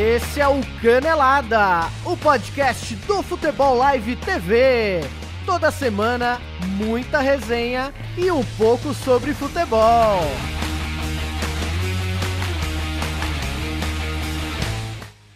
[0.00, 5.00] Esse é o Canelada, o podcast do Futebol Live TV.
[5.44, 6.40] Toda semana,
[6.76, 10.20] muita resenha e um pouco sobre futebol.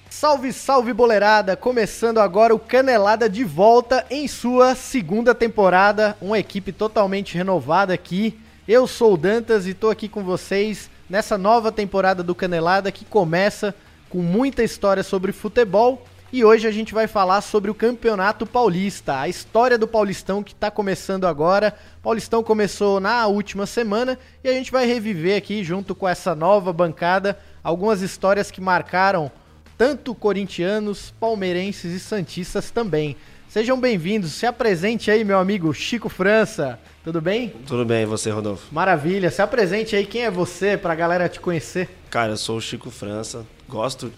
[0.08, 1.56] Salve, salve boleirada!
[1.56, 6.16] Começando agora o Canelada de volta em sua segunda temporada.
[6.20, 8.38] Uma equipe totalmente renovada aqui.
[8.68, 13.04] Eu sou o Dantas e tô aqui com vocês nessa nova temporada do Canelada que
[13.04, 13.74] começa
[14.12, 16.04] com muita história sobre futebol.
[16.30, 20.52] E hoje a gente vai falar sobre o Campeonato Paulista, a história do Paulistão que
[20.52, 21.74] está começando agora.
[21.98, 26.34] O Paulistão começou na última semana e a gente vai reviver aqui, junto com essa
[26.34, 29.32] nova bancada, algumas histórias que marcaram
[29.78, 33.16] tanto corintianos, palmeirenses e santistas também.
[33.48, 34.32] Sejam bem-vindos.
[34.32, 36.78] Se apresente aí, meu amigo Chico França.
[37.04, 37.50] Tudo bem?
[37.66, 38.66] Tudo bem, e você, Rodolfo?
[38.72, 39.30] Maravilha.
[39.30, 41.90] Se apresente aí, quem é você, pra galera te conhecer?
[42.08, 44.12] Cara, eu sou o Chico França, gosto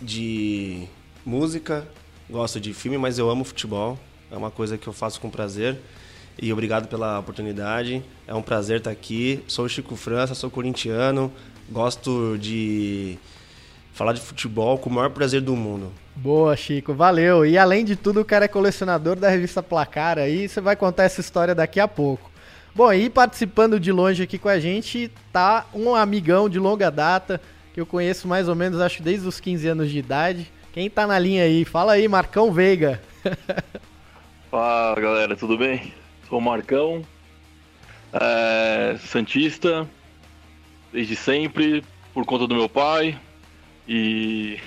[0.00, 0.88] de
[1.24, 1.86] música,
[2.28, 3.96] gosto de filme, mas eu amo futebol.
[4.32, 5.78] É uma coisa que eu faço com prazer.
[6.36, 8.02] E obrigado pela oportunidade.
[8.26, 9.44] É um prazer estar aqui.
[9.46, 11.32] Sou Chico França, sou corintiano,
[11.70, 13.16] gosto de
[13.92, 15.92] falar de futebol com o maior prazer do mundo.
[16.16, 17.46] Boa, Chico, valeu.
[17.46, 21.04] E além de tudo, o cara é colecionador da revista Placar aí, você vai contar
[21.04, 22.28] essa história daqui a pouco.
[22.74, 27.38] Bom, e participando de longe aqui com a gente tá um amigão de longa data,
[27.72, 30.52] que eu conheço mais ou menos, acho desde os 15 anos de idade.
[30.72, 31.64] Quem tá na linha aí?
[31.64, 33.00] Fala aí, Marcão Veiga.
[34.50, 35.92] Fala, galera, tudo bem?
[36.28, 37.02] Sou o Marcão,
[38.12, 39.88] é, Santista,
[40.92, 43.18] desde sempre, por conta do meu pai,
[43.88, 44.58] e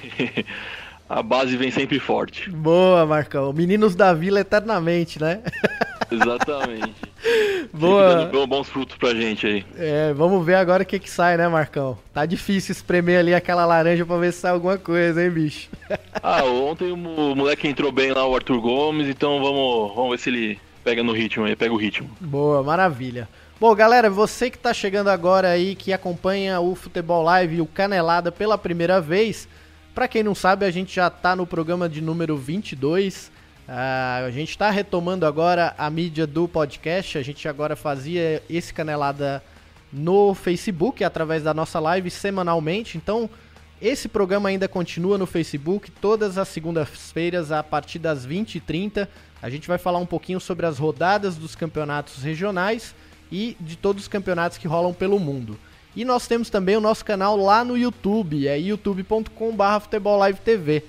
[1.08, 2.50] a base vem sempre forte.
[2.50, 3.53] Boa, Marcão.
[3.53, 5.44] Meninos da Vila eternamente, né?
[6.11, 6.95] Exatamente.
[7.73, 8.25] Boa.
[8.25, 9.66] Dando bons frutos pra gente aí.
[9.78, 11.97] É, vamos ver agora o que que sai, né, Marcão?
[12.14, 15.70] Tá difícil espremer ali aquela laranja pra ver se sai alguma coisa, hein, bicho?
[16.22, 20.30] ah, ontem o moleque entrou bem lá, o Arthur Gomes, então vamos, vamos ver se
[20.30, 22.09] ele pega no ritmo aí, pega o ritmo.
[22.19, 23.28] Boa, maravilha.
[23.59, 27.66] Bom, galera, você que está chegando agora aí, que acompanha o Futebol Live e o
[27.66, 29.47] Canelada pela primeira vez,
[29.96, 33.31] para quem não sabe, a gente já está no programa de número 22.
[33.68, 37.18] Uh, a gente está retomando agora a mídia do podcast.
[37.18, 39.44] A gente agora fazia esse Canelada
[39.92, 42.98] no Facebook, através da nossa live semanalmente.
[42.98, 43.30] Então,
[43.81, 49.08] esse programa ainda continua no Facebook, todas as segundas-feiras, a partir das 20h30.
[49.42, 52.96] A gente vai falar um pouquinho sobre as rodadas dos campeonatos regionais
[53.31, 55.58] e de todos os campeonatos que rolam pelo mundo.
[55.96, 60.84] E nós temos também o nosso canal lá no YouTube, é youtube.com.br futebollive.tv.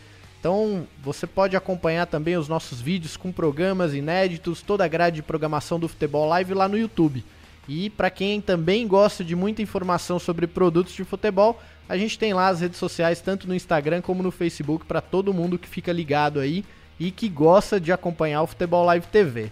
[0.46, 5.22] Então você pode acompanhar também os nossos vídeos com programas inéditos, toda a grade de
[5.24, 7.24] programação do Futebol Live lá no YouTube.
[7.68, 12.32] E para quem também gosta de muita informação sobre produtos de futebol, a gente tem
[12.32, 15.92] lá as redes sociais, tanto no Instagram como no Facebook, para todo mundo que fica
[15.92, 16.64] ligado aí
[16.96, 19.50] e que gosta de acompanhar o Futebol Live TV.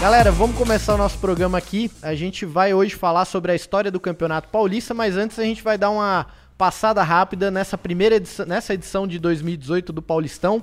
[0.00, 1.90] Galera, vamos começar o nosso programa aqui.
[2.00, 5.60] A gente vai hoje falar sobre a história do Campeonato Paulista, mas antes a gente
[5.60, 6.24] vai dar uma
[6.56, 10.62] passada rápida nessa primeira edição, nessa edição de 2018 do Paulistão,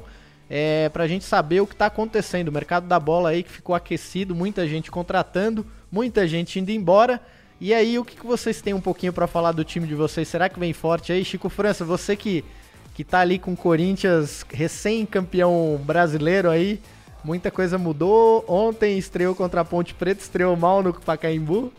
[0.50, 2.48] é, para a gente saber o que está acontecendo.
[2.48, 7.20] O mercado da bola aí que ficou aquecido, muita gente contratando, muita gente indo embora.
[7.60, 10.30] E aí, o que, que vocês têm um pouquinho para falar do time de vocês?
[10.30, 11.26] Será que vem forte aí?
[11.26, 12.46] Chico França, você que,
[12.94, 16.80] que tá ali com o Corinthians recém-campeão brasileiro aí,
[17.26, 18.46] Muita coisa mudou.
[18.48, 21.74] Ontem estreou contra a Ponte Preta, estreou mal no Pacaembu.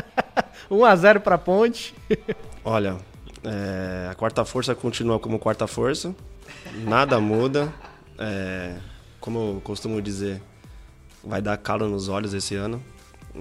[0.70, 1.94] 1x0 pra Ponte.
[2.64, 2.96] Olha,
[3.44, 6.14] é, a quarta força continua como quarta força.
[6.86, 7.70] Nada muda.
[8.18, 8.76] É,
[9.20, 10.40] como eu costumo dizer,
[11.22, 12.82] vai dar calo nos olhos esse ano.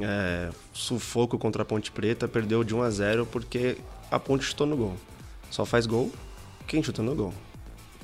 [0.01, 3.77] É, sufoco contra a Ponte Preta, perdeu de 1 a 0 porque
[4.11, 4.97] a Ponte chutou no gol.
[5.49, 6.11] Só faz gol
[6.67, 7.33] quem chuta no gol.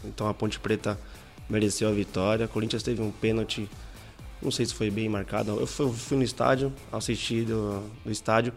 [0.06, 0.98] Então a Ponte Preta
[1.49, 2.45] mereceu a vitória.
[2.45, 3.69] O Corinthians teve um pênalti,
[4.41, 5.59] não sei se foi bem marcado.
[5.59, 8.53] Eu fui, eu fui no estádio, assisti do, do estádio,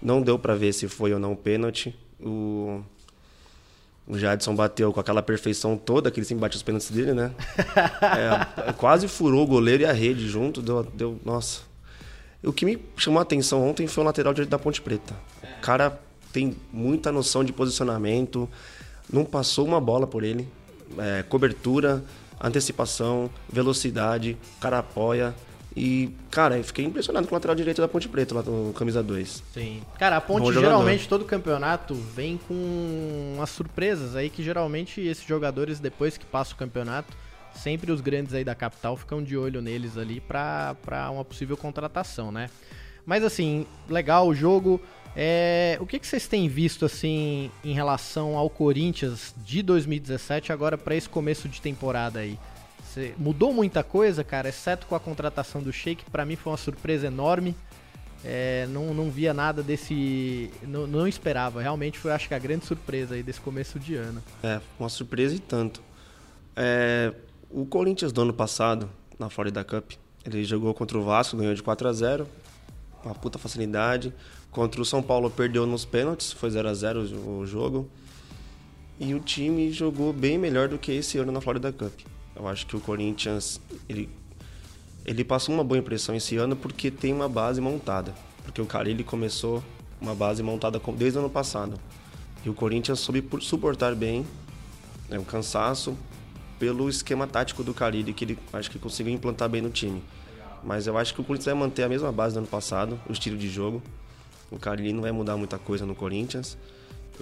[0.00, 1.94] não deu para ver se foi ou não pênalti.
[2.20, 2.82] O,
[4.06, 7.32] o Jadson bateu com aquela perfeição toda, que ele sempre bate os pênaltis dele, né?
[8.66, 11.20] É, quase furou o goleiro e a rede junto, deu, deu.
[11.24, 11.62] Nossa.
[12.42, 15.14] O que me chamou a atenção ontem foi o lateral direito da Ponte Preta.
[15.58, 16.00] O cara
[16.32, 18.48] tem muita noção de posicionamento,
[19.12, 20.48] não passou uma bola por ele.
[20.98, 22.02] É, cobertura,
[22.48, 25.34] antecipação, velocidade, cara apoia.
[25.76, 29.02] E, cara, eu fiquei impressionado com o lateral direito da Ponte Preta, lá no camisa
[29.02, 29.42] 2.
[29.54, 29.82] Sim.
[29.98, 35.78] Cara, a Ponte geralmente, todo campeonato, vem com umas surpresas aí que geralmente esses jogadores,
[35.78, 37.16] depois que passa o campeonato,
[37.54, 40.76] sempre os grandes aí da capital ficam de olho neles ali para
[41.12, 42.50] uma possível contratação, né?
[43.06, 44.80] Mas assim, legal o jogo.
[45.16, 50.78] É, o que, que vocês têm visto assim em relação ao Corinthians de 2017 agora
[50.78, 52.38] para esse começo de temporada aí?
[52.92, 56.58] Cê, mudou muita coisa, cara, exceto com a contratação do Sheik, para mim foi uma
[56.58, 57.54] surpresa enorme.
[58.24, 60.50] É, não, não via nada desse.
[60.62, 61.62] Não, não, esperava.
[61.62, 64.22] Realmente foi, acho que, a grande surpresa aí desse começo de ano.
[64.42, 65.82] É, uma surpresa e tanto.
[66.54, 67.14] É,
[67.50, 69.92] o Corinthians do ano passado, na Florida Cup,
[70.24, 72.28] ele jogou contra o Vasco, ganhou de 4 a 0
[73.02, 74.12] Uma puta facilidade.
[74.50, 77.88] Contra o São Paulo, perdeu nos pênaltis, foi 0 a 0 o jogo.
[78.98, 81.92] E o time jogou bem melhor do que esse ano na Florida Cup.
[82.34, 84.08] Eu acho que o Corinthians ele
[85.04, 88.14] ele passou uma boa impressão esse ano porque tem uma base montada.
[88.44, 89.62] Porque o Carilli começou
[90.00, 91.80] uma base montada desde o ano passado.
[92.44, 94.26] E o Corinthians soube suportar bem
[95.08, 95.96] né, o cansaço
[96.58, 100.02] pelo esquema tático do Carilli, que ele acho que conseguiu implantar bem no time.
[100.62, 103.12] Mas eu acho que o Corinthians vai manter a mesma base do ano passado, o
[103.12, 103.82] estilo de jogo.
[104.50, 106.56] O Carilli não vai mudar muita coisa no Corinthians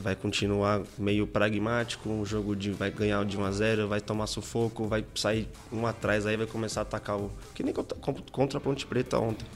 [0.01, 4.27] vai continuar meio pragmático, um jogo de vai ganhar de 1 a 0, vai tomar
[4.27, 8.61] sufoco, vai sair um atrás aí vai começar a atacar o que nem contra a
[8.61, 9.47] Ponte Preta ontem.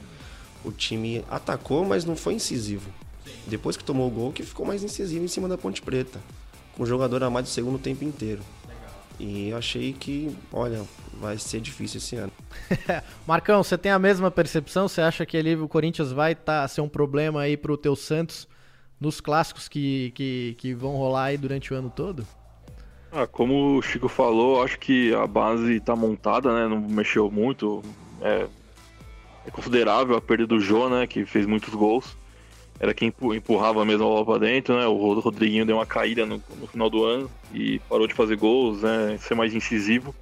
[0.64, 2.90] O time atacou, mas não foi incisivo.
[3.46, 6.20] Depois que tomou o gol, que ficou mais incisivo em cima da Ponte Preta,
[6.76, 8.42] com o jogador a mais do segundo tempo inteiro.
[9.22, 10.82] E eu achei que, olha,
[11.20, 12.32] vai ser difícil esse ano.
[13.24, 14.88] Marcão, você tem a mesma percepção?
[14.88, 18.48] Você acha que ele, o Corinthians vai tá, ser um problema aí pro teu Santos
[19.00, 22.26] nos clássicos que, que, que vão rolar aí durante o ano todo?
[23.12, 26.66] Ah, como o Chico falou, acho que a base está montada, né?
[26.66, 27.80] Não mexeu muito.
[28.20, 28.48] É,
[29.46, 31.06] é, considerável a perda do Jô, né?
[31.06, 32.16] Que fez muitos gols.
[32.80, 34.86] Era quem empurrava mesmo a bola para dentro, né?
[34.86, 38.82] O Rodriguinho deu uma caída no, no, final do ano e parou de fazer gols,
[38.82, 39.16] né?
[39.20, 40.14] Ser mais incisivo.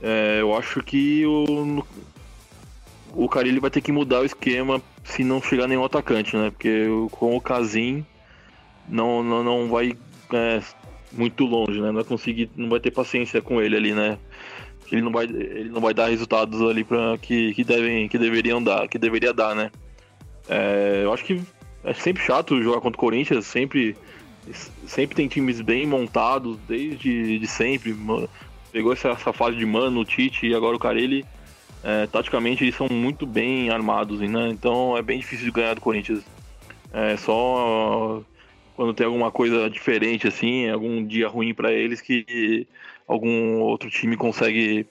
[0.00, 1.84] É, eu acho que o,
[3.12, 6.50] o Carilli vai ter que mudar o esquema se não chegar nenhum atacante, né?
[6.50, 8.04] Porque com o Casim
[8.88, 9.92] não, não, não vai
[10.32, 10.62] é,
[11.12, 11.88] muito longe, né?
[11.88, 14.18] Não vai conseguir, não vai ter paciência com ele ali, né?
[14.90, 18.62] Ele não vai, ele não vai dar resultados ali para que, que devem, que deveriam
[18.62, 19.70] dar, que deveria dar, né?
[20.48, 21.40] É, eu acho que
[21.84, 23.96] é sempre chato jogar contra o Corinthians, sempre,
[24.86, 27.94] sempre tem times bem montados desde de sempre.
[28.72, 31.24] Pegou essa, essa fase de Mano, Tite e agora o Carilli
[31.82, 34.48] é, taticamente eles são muito bem armados, né?
[34.50, 36.24] Então é bem difícil de ganhar do Corinthians.
[36.92, 38.22] É só
[38.74, 42.66] quando tem alguma coisa diferente, assim, algum dia ruim para eles, que
[43.06, 44.86] algum outro time consegue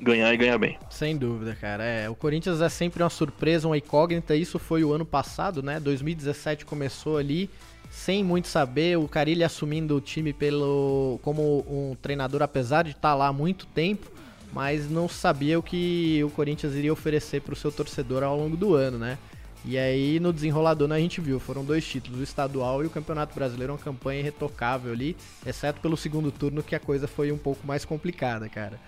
[0.00, 0.78] ganhar e ganhar bem.
[0.90, 1.84] Sem dúvida, cara.
[1.84, 4.34] É, o Corinthians é sempre uma surpresa, uma incógnita.
[4.34, 5.80] Isso foi o ano passado, né?
[5.80, 7.50] 2017 começou ali
[7.90, 13.14] sem muito saber, o Carilli assumindo o time pelo como um treinador, apesar de estar
[13.14, 14.10] lá há muito tempo
[14.52, 18.56] mas não sabia o que o Corinthians iria oferecer para o seu torcedor ao longo
[18.56, 19.18] do ano, né?
[19.66, 23.34] E aí no desenrolador a gente viu, foram dois títulos, o estadual e o Campeonato
[23.34, 27.66] Brasileiro, uma campanha irretocável ali, exceto pelo segundo turno que a coisa foi um pouco
[27.66, 28.78] mais complicada, cara.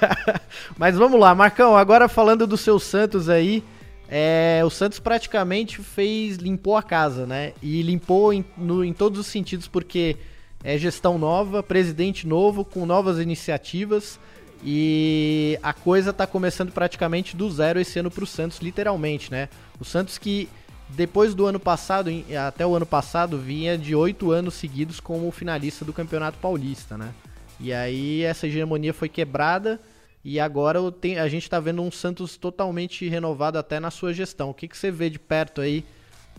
[0.78, 3.62] Mas vamos lá, Marcão, agora falando do seu Santos aí,
[4.08, 7.52] é, o Santos praticamente fez, limpou a casa, né?
[7.62, 10.16] E limpou em, no, em todos os sentidos, porque
[10.64, 14.18] é gestão nova, presidente novo, com novas iniciativas,
[14.64, 19.48] e a coisa tá começando praticamente do zero esse ano pro Santos, literalmente, né?
[19.80, 20.48] O Santos que
[20.88, 22.10] depois do ano passado,
[22.46, 27.12] até o ano passado, vinha de oito anos seguidos como finalista do Campeonato Paulista, né?
[27.60, 29.80] E aí essa hegemonia foi quebrada
[30.24, 30.78] e agora
[31.22, 34.50] a gente tá vendo um Santos totalmente renovado até na sua gestão.
[34.50, 35.84] O que, que você vê de perto aí,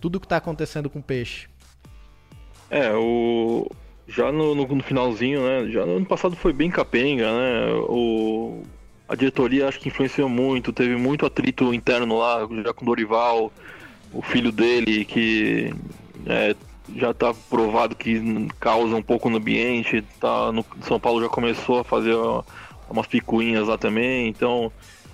[0.02, 1.48] tudo que tá acontecendo com o Peixe?
[2.70, 3.70] É, o,
[4.10, 5.70] já no, no, no, finalzinho, né?
[5.72, 7.74] Já no ano passado foi bem capenga, né?
[7.88, 8.64] O,
[9.08, 13.52] a diretoria acho que influenciou muito, teve muito atrito interno lá, já com o Dorival,
[14.12, 15.74] o filho dele, que
[16.26, 16.56] é,
[16.96, 21.80] já está provado que causa um pouco no ambiente, tá, no São Paulo já começou
[21.80, 22.16] a fazer
[22.90, 24.72] umas picuinhas lá também, então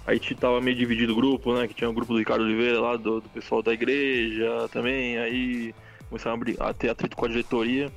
[0.08, 1.68] aí tava meio dividido o grupo, né?
[1.68, 5.76] Que tinha o grupo do Ricardo Oliveira lá, do, do pessoal da igreja também, aí
[6.08, 7.92] começaram a, a ter atrito com a diretoria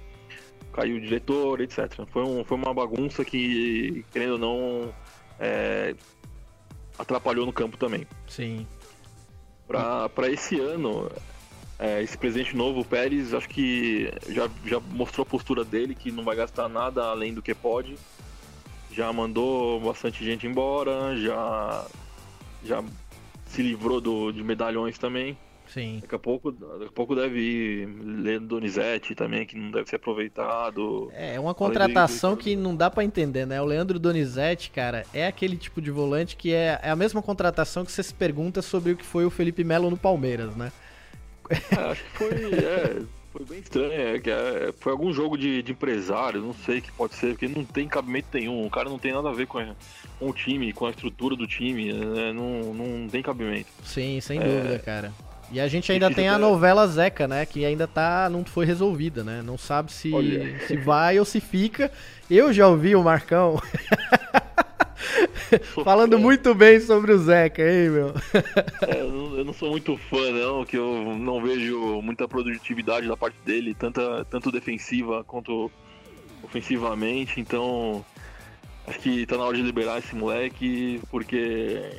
[0.78, 2.06] caiu o diretor, etc.
[2.12, 4.94] Foi, um, foi uma bagunça que, querendo ou não,
[5.40, 5.96] é,
[6.96, 8.06] atrapalhou no campo também.
[8.28, 8.64] Sim.
[9.66, 11.10] Para esse ano,
[11.80, 16.12] é, esse presidente novo, o Pérez, acho que já, já mostrou a postura dele, que
[16.12, 17.96] não vai gastar nada além do que pode.
[18.92, 21.86] Já mandou bastante gente embora, já,
[22.64, 22.84] já
[23.46, 25.36] se livrou do, de medalhões também.
[25.78, 25.98] Sim.
[26.02, 29.96] Daqui a pouco, daqui a pouco deve ir Leandro Donizete também, que não deve ser
[29.96, 31.08] aproveitado.
[31.14, 33.62] É uma contratação que não dá para entender, né?
[33.62, 37.84] O Leandro Donizete, cara, é aquele tipo de volante que é, é a mesma contratação
[37.84, 40.72] que você se pergunta sobre o que foi o Felipe Melo no Palmeiras, né?
[41.48, 42.28] É, acho que foi.
[42.28, 43.92] É, foi bem estranho.
[43.92, 47.46] É, que é, foi algum jogo de, de empresário, não sei que pode ser, porque
[47.46, 48.66] não tem cabimento nenhum.
[48.66, 49.76] O cara não tem nada a ver com, a,
[50.18, 51.92] com o time, com a estrutura do time.
[51.92, 52.32] Né?
[52.32, 53.68] Não, não tem cabimento.
[53.84, 55.12] Sim, sem dúvida, cara.
[55.50, 57.46] E a gente ainda tem a novela Zeca, né?
[57.46, 58.28] Que ainda tá.
[58.30, 59.42] não foi resolvida, né?
[59.42, 60.10] Não sabe se,
[60.66, 61.90] se vai ou se fica.
[62.30, 63.60] Eu já ouvi o Marcão
[65.82, 68.14] falando muito bem sobre o Zeca, hein, meu?
[68.86, 73.08] É, eu, não, eu, não, sou muito fã, não, que eu não vejo muita produtividade
[73.08, 75.70] da parte dele, tanta, tanto defensiva quanto
[76.42, 78.04] ofensivamente, então
[78.86, 81.90] acho que tá na hora de liberar esse moleque, porque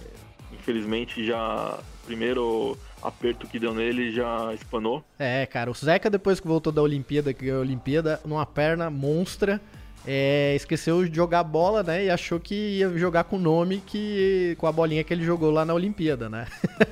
[0.53, 5.03] infelizmente já primeiro aperto que deu nele já espanou.
[5.17, 8.89] É, cara, o Zeca depois que voltou da Olimpíada, que ganhou a Olimpíada, numa perna
[8.89, 9.61] monstra,
[10.05, 12.05] é, esqueceu de jogar bola, né?
[12.05, 15.51] E achou que ia jogar com o nome que com a bolinha que ele jogou
[15.51, 16.47] lá na Olimpíada, né?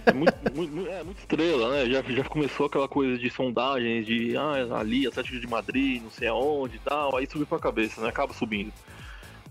[0.06, 1.90] É muito, muito, é muito estrela, né?
[1.90, 6.28] Já, já começou aquela coisa de sondagens de ah, ali, Atlético de Madrid, não sei
[6.28, 8.10] aonde e tal, aí subiu pra cabeça, né?
[8.10, 8.74] Acaba subindo.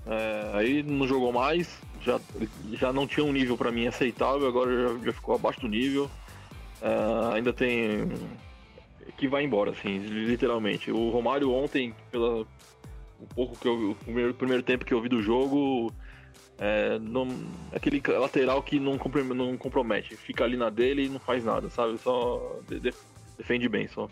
[0.06, 1.68] É, aí não jogou mais,
[2.02, 2.20] já,
[2.74, 6.10] já não tinha um nível para mim aceitável, agora já, já ficou abaixo do nível.
[6.82, 8.08] Uh, ainda tem
[9.16, 10.90] que vai embora, assim, literalmente.
[10.90, 12.46] O Romário ontem, pela
[13.18, 15.90] o pouco que eu o primeiro, primeiro tempo que eu vi do jogo,
[16.58, 17.28] é, não,
[17.72, 18.98] aquele lateral que não,
[19.34, 21.98] não compromete, fica ali na dele e não faz nada, sabe?
[21.98, 22.92] Só de,
[23.38, 24.08] defende bem, só.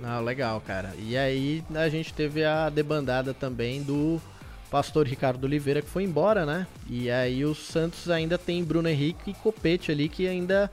[0.00, 0.94] Não, legal, cara.
[0.98, 4.20] E aí a gente teve a debandada também do
[4.70, 6.66] pastor Ricardo Oliveira que foi embora, né?
[6.88, 10.70] E aí o Santos ainda tem Bruno Henrique e Copete ali que ainda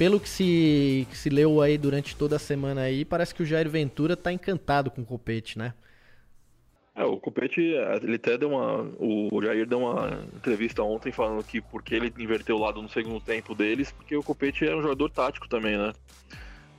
[0.00, 3.44] pelo que se, que se leu aí durante toda a semana aí, parece que o
[3.44, 5.74] Jair Ventura tá encantado com o Copete, né?
[6.94, 8.90] É, o Copete, ele até deu uma.
[8.98, 13.20] O Jair deu uma entrevista ontem falando que porque ele inverteu o lado no segundo
[13.20, 15.92] tempo deles, porque o Copete é um jogador tático também, né?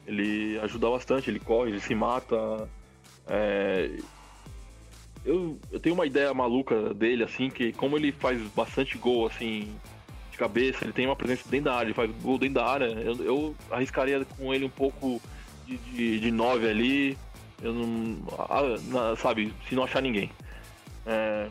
[0.08, 2.36] Ele ajuda bastante, ele corre, ele se mata.
[3.28, 3.98] É...
[5.24, 9.72] Eu, eu tenho uma ideia maluca dele, assim, que como ele faz bastante gol, assim,
[10.38, 12.86] cabeça, ele tem uma presença dentro da área, ele faz gol dentro da área.
[12.86, 15.22] Eu, eu arriscaria com ele um pouco
[15.66, 17.18] de, de, de nove ali.
[17.62, 18.18] Eu não.
[18.40, 20.32] Ah, sabe, se não achar ninguém.
[21.06, 21.48] É,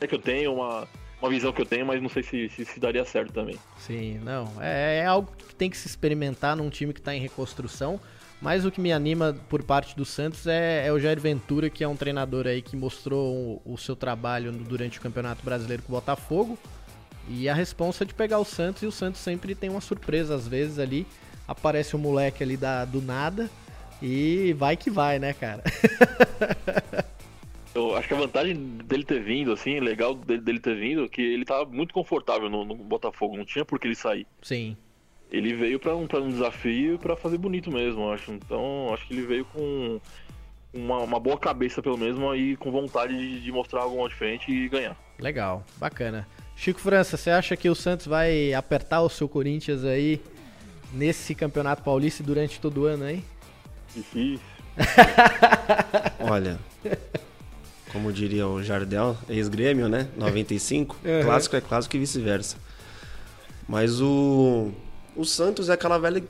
[0.00, 0.88] é que eu tenho uma,
[1.20, 3.58] uma visão que eu tenho, mas não sei se, se, se daria certo também.
[3.78, 4.50] Sim, não.
[4.60, 8.00] É, é, algo que tem que se experimentar num time que está em reconstrução.
[8.40, 11.82] Mas o que me anima por parte do Santos é, é, o Jair Ventura, que
[11.82, 15.92] é um treinador aí que mostrou o, o seu trabalho durante o Campeonato Brasileiro com
[15.92, 16.58] o Botafogo.
[17.28, 20.34] E a responsa é de pegar o Santos e o Santos sempre tem uma surpresa
[20.34, 21.06] às vezes ali.
[21.46, 23.50] Aparece o um moleque ali da, do nada
[24.02, 25.62] e vai que vai, né, cara?
[27.74, 28.54] Eu acho que a vantagem
[28.84, 32.64] dele ter vindo, assim, legal dele, dele ter vindo, que ele tava muito confortável no,
[32.64, 34.26] no, Botafogo, não tinha por que ele sair.
[34.40, 34.76] Sim.
[35.28, 38.30] Ele veio para um, pra um desafio e pra fazer bonito mesmo, acho.
[38.30, 40.00] Então, acho que ele veio com
[40.72, 44.68] uma, uma boa cabeça, pelo menos, e com vontade de, de mostrar algo diferente e
[44.68, 44.96] ganhar.
[45.18, 46.28] Legal, bacana.
[46.56, 50.20] Chico França, você acha que o Santos vai apertar o seu Corinthians aí
[50.92, 53.24] nesse Campeonato Paulista durante todo o ano aí?
[53.94, 54.40] Difícil.
[56.20, 56.58] Olha,
[57.92, 60.08] como diria o Jardel, ex-grêmio, né?
[60.16, 60.96] 95.
[61.04, 61.22] Uhum.
[61.22, 62.56] Clássico é clássico e vice-versa.
[63.68, 64.72] Mas o,
[65.16, 66.22] o Santos é aquela velha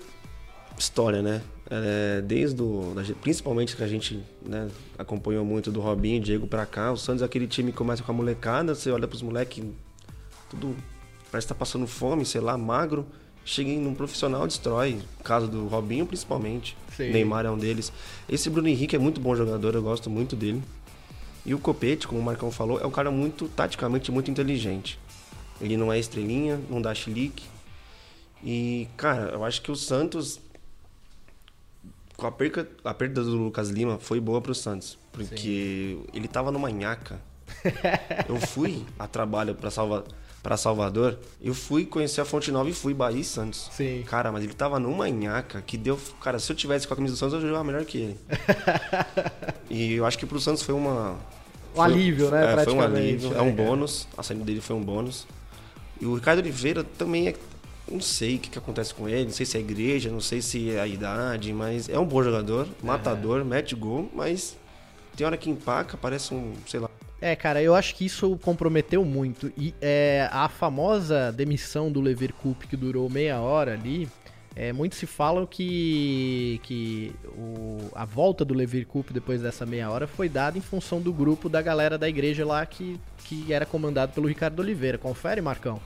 [0.78, 1.42] história, né?
[1.70, 6.92] É, desde o, principalmente que a gente né, acompanhou muito do Robinho, Diego pra cá,
[6.92, 9.64] o Santos é aquele time que começa com a molecada, você olha pros moleques
[10.54, 10.76] tudo
[11.34, 13.06] parece estar tá passando fome, sei lá, magro.
[13.44, 15.02] Chega em um profissional, destrói.
[15.22, 16.76] Caso do Robinho, principalmente.
[16.96, 17.10] Sim.
[17.10, 17.92] Neymar é um deles.
[18.28, 20.62] Esse Bruno Henrique é muito bom jogador, eu gosto muito dele.
[21.44, 24.98] E o Copete, como o Marcão falou, é um cara muito, taticamente, muito inteligente.
[25.60, 27.44] Ele não é estrelinha, não dá chilique.
[28.42, 30.40] E, cara, eu acho que o Santos.
[32.16, 34.96] Com a perda, a perda do Lucas Lima foi boa pro Santos.
[35.12, 36.04] Porque Sim.
[36.14, 37.20] ele tava numa nhaca.
[38.28, 40.04] eu fui a trabalho para salvar
[40.44, 43.70] para Salvador, eu fui conhecer a Fonte Nova e fui Bahia e Santos.
[43.72, 44.04] Sim.
[44.06, 45.98] Cara, mas ele tava numa nhaca que deu.
[46.20, 48.18] Cara, se eu tivesse com a camisa do Santos, eu jogava melhor que ele.
[49.70, 51.12] e eu acho que pro Santos foi uma.
[51.72, 52.52] Um foi, alívio, né?
[52.52, 53.32] É, foi um alívio.
[53.32, 54.06] É, é um bônus.
[54.18, 55.26] A saída dele foi um bônus.
[55.98, 57.34] E o Ricardo Oliveira também é.
[57.90, 60.40] Não sei o que, que acontece com ele, não sei se é igreja, não sei
[60.40, 63.44] se é a idade, mas é um bom jogador, matador, é.
[63.44, 64.56] mete gol, mas
[65.14, 66.88] tem hora que empaca, parece um, sei lá,
[67.32, 69.52] é, cara, eu acho que isso comprometeu muito.
[69.56, 74.08] E é, a famosa demissão do Lever Cup, que durou meia hora ali,
[74.56, 79.90] É, muitos se falam que, que o, a volta do Levir Cup depois dessa meia
[79.90, 83.66] hora foi dada em função do grupo da galera da igreja lá que, que era
[83.66, 84.96] comandado pelo Ricardo Oliveira.
[84.96, 85.80] Confere, Marcão?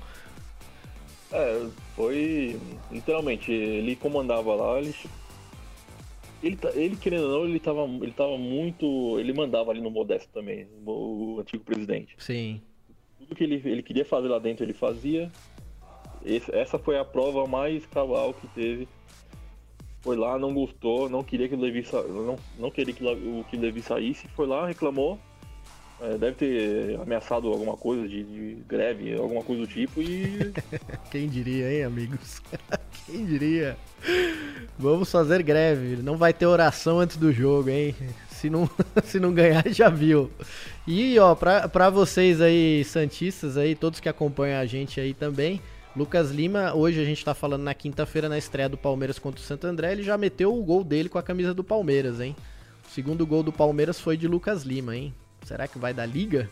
[1.32, 1.66] É,
[1.96, 2.60] foi.
[2.92, 4.94] Literalmente, ele comandava lá, ele.
[6.42, 9.18] Ele, tá, ele querendo ou não, ele tava, ele tava muito.
[9.18, 12.14] Ele mandava ali no Modesto também, o, o antigo presidente.
[12.18, 12.60] Sim.
[13.18, 15.30] Tudo que ele, ele queria fazer lá dentro, ele fazia.
[16.24, 18.88] Esse, essa foi a prova mais cabal que teve.
[20.00, 22.02] Foi lá, não gostou, não queria que o Levi, sa...
[22.02, 25.18] não, não queria que o, que o Levi saísse, foi lá, reclamou.
[26.00, 30.52] É, deve ter ameaçado alguma coisa de, de, greve, alguma coisa do tipo e.
[31.10, 32.40] Quem diria, hein, amigos?
[33.04, 33.76] Quem diria?
[34.78, 35.96] Vamos fazer greve.
[36.02, 37.94] Não vai ter oração antes do jogo, hein?
[38.30, 38.70] Se não,
[39.04, 40.30] se não ganhar, já viu.
[40.86, 45.60] E, ó, pra, pra vocês aí, Santistas aí, todos que acompanham a gente aí também.
[45.96, 49.44] Lucas Lima, hoje a gente tá falando na quinta-feira na estreia do Palmeiras contra o
[49.44, 52.36] Santo André, ele já meteu o gol dele com a camisa do Palmeiras, hein?
[52.88, 55.12] O segundo gol do Palmeiras foi de Lucas Lima, hein?
[55.44, 56.48] Será que vai dar liga?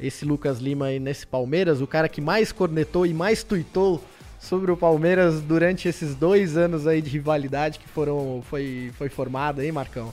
[0.00, 4.02] Esse Lucas Lima aí nesse Palmeiras, o cara que mais cornetou e mais tuitou
[4.40, 9.64] sobre o Palmeiras durante esses dois anos aí de rivalidade que foram foi, foi formada,
[9.64, 10.12] hein, Marcão?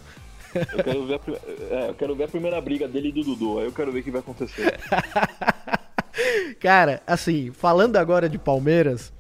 [0.54, 3.60] Eu quero, ver a, é, eu quero ver a primeira briga dele e do Dudu,
[3.60, 4.78] aí eu quero ver o que vai acontecer.
[6.60, 9.14] Cara, assim, falando agora de Palmeiras,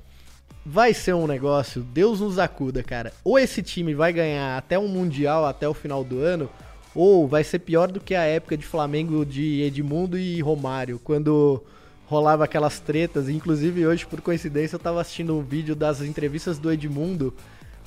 [0.65, 3.13] vai ser um negócio, Deus nos acuda, cara.
[3.23, 6.49] Ou esse time vai ganhar até um Mundial, até o final do ano,
[6.95, 11.63] ou vai ser pior do que a época de Flamengo de Edmundo e Romário, quando
[12.07, 13.29] rolava aquelas tretas.
[13.29, 17.33] Inclusive, hoje, por coincidência, eu tava assistindo um vídeo das entrevistas do Edmundo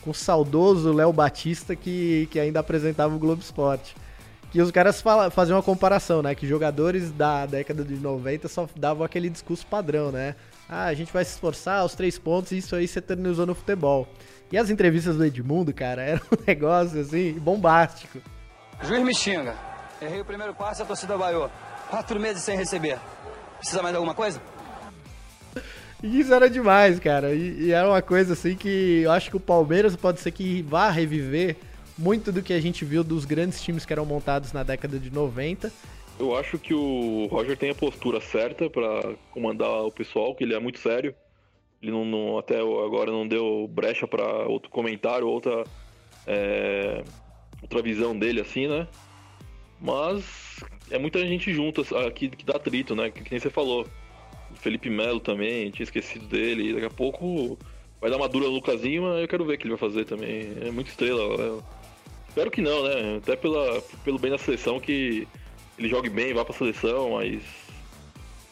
[0.03, 3.95] com o saudoso Léo Batista, que, que ainda apresentava o Globo Esporte
[4.51, 6.35] que os caras fala, faziam uma comparação, né?
[6.35, 10.35] Que jogadores da década de 90 só davam aquele discurso padrão, né?
[10.69, 14.09] Ah, a gente vai se esforçar, os três pontos, isso aí se eternizou no futebol.
[14.51, 18.19] E as entrevistas do Edmundo, cara, era um negócio assim, bombástico.
[18.83, 19.55] Juiz me xinga.
[20.03, 21.51] Errei o primeiro passe, a torcida vaiou.
[21.89, 22.99] Quatro meses sem receber.
[23.61, 24.41] Precisa mais de alguma coisa?
[26.03, 27.35] E isso era demais, cara.
[27.35, 30.63] E, e, era uma coisa assim que eu acho que o Palmeiras pode ser que
[30.63, 31.57] vá reviver
[31.97, 35.11] muito do que a gente viu dos grandes times que eram montados na década de
[35.11, 35.71] 90.
[36.19, 40.55] Eu acho que o Roger tem a postura certa para comandar o pessoal, que ele
[40.55, 41.15] é muito sério.
[41.83, 45.65] Ele não, não até agora não deu brecha para outro comentário, outra
[46.27, 47.05] é,
[47.61, 48.89] outra visão dele assim, né?
[49.79, 50.25] Mas
[50.91, 53.11] é muita gente junto aqui que dá atrito, né?
[53.11, 53.87] Que, que nem você falou.
[54.51, 56.75] O Felipe Melo também, tinha esquecido dele.
[56.75, 57.59] Daqui a pouco
[58.01, 60.05] vai dar uma dura no Lucasinho, mas eu quero ver o que ele vai fazer
[60.05, 60.53] também.
[60.61, 61.23] É muito estrela.
[61.23, 61.81] É
[62.31, 63.17] Espero que não, né?
[63.17, 65.27] Até pela, pelo bem da seleção que
[65.77, 67.43] ele jogue bem, vá pra seleção, mas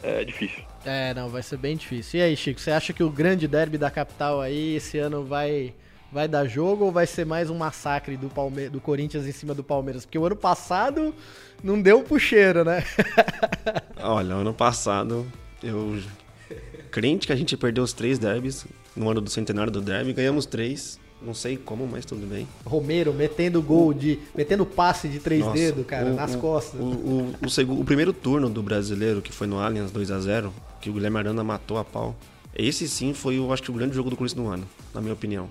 [0.03, 0.65] é difícil.
[0.85, 2.19] É, não, vai ser bem difícil.
[2.19, 5.73] E aí, Chico, você acha que o grande derby da capital aí esse ano vai
[6.13, 9.55] vai dar jogo ou vai ser mais um massacre do, Palme do Corinthians em cima
[9.55, 10.05] do Palmeiras?
[10.05, 11.15] Porque o ano passado
[11.63, 12.85] não deu puxeiro, né?
[14.03, 15.27] Olha, ano passado
[15.63, 15.99] eu
[16.91, 18.67] crente que a gente perdeu os três derbys
[18.97, 20.99] no ano do centenário do derby, ganhamos três.
[21.21, 22.47] Não sei como, mas tudo bem.
[22.65, 24.21] Romero metendo gol de.
[24.37, 26.81] metendo passe de três Nossa, dedos, cara, o, nas o, costas.
[26.81, 30.21] O, o, o, segundo, o primeiro turno do brasileiro, que foi no Allianz 2 a
[30.21, 32.15] 0 que o Guilherme Arana matou a pau.
[32.55, 35.13] Esse sim foi, eu acho que, o grande jogo do Corinthians no ano, na minha
[35.13, 35.51] opinião.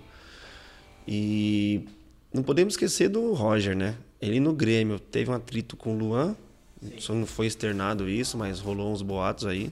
[1.07, 1.85] E
[2.33, 3.95] não podemos esquecer do Roger, né?
[4.21, 6.35] Ele no Grêmio teve um atrito com o Luan.
[6.99, 9.71] Só não foi externado isso, mas rolou uns boatos aí.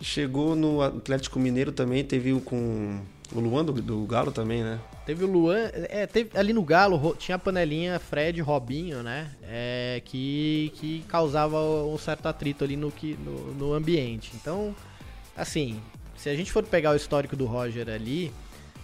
[0.00, 3.00] Chegou no Atlético Mineiro também, teve o com
[3.32, 4.80] o Luan do, do, Galo também, né?
[5.06, 9.30] Teve o Luan, é, teve, ali no Galo tinha a panelinha Fred Robinho, né?
[9.42, 12.92] É, que, que causava um certo atrito ali no,
[13.24, 14.32] no, no ambiente.
[14.34, 14.74] Então,
[15.36, 15.80] assim,
[16.16, 18.32] se a gente for pegar o histórico do Roger ali,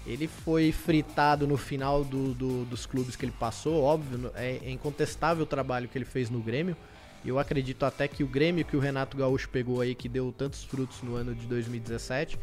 [0.07, 4.71] ele foi fritado no final do, do, dos clubes que ele passou, óbvio, é, é
[4.71, 6.77] incontestável o trabalho que ele fez no Grêmio.
[7.25, 10.62] Eu acredito até que o Grêmio que o Renato Gaúcho pegou aí, que deu tantos
[10.62, 12.38] frutos no ano de 2017,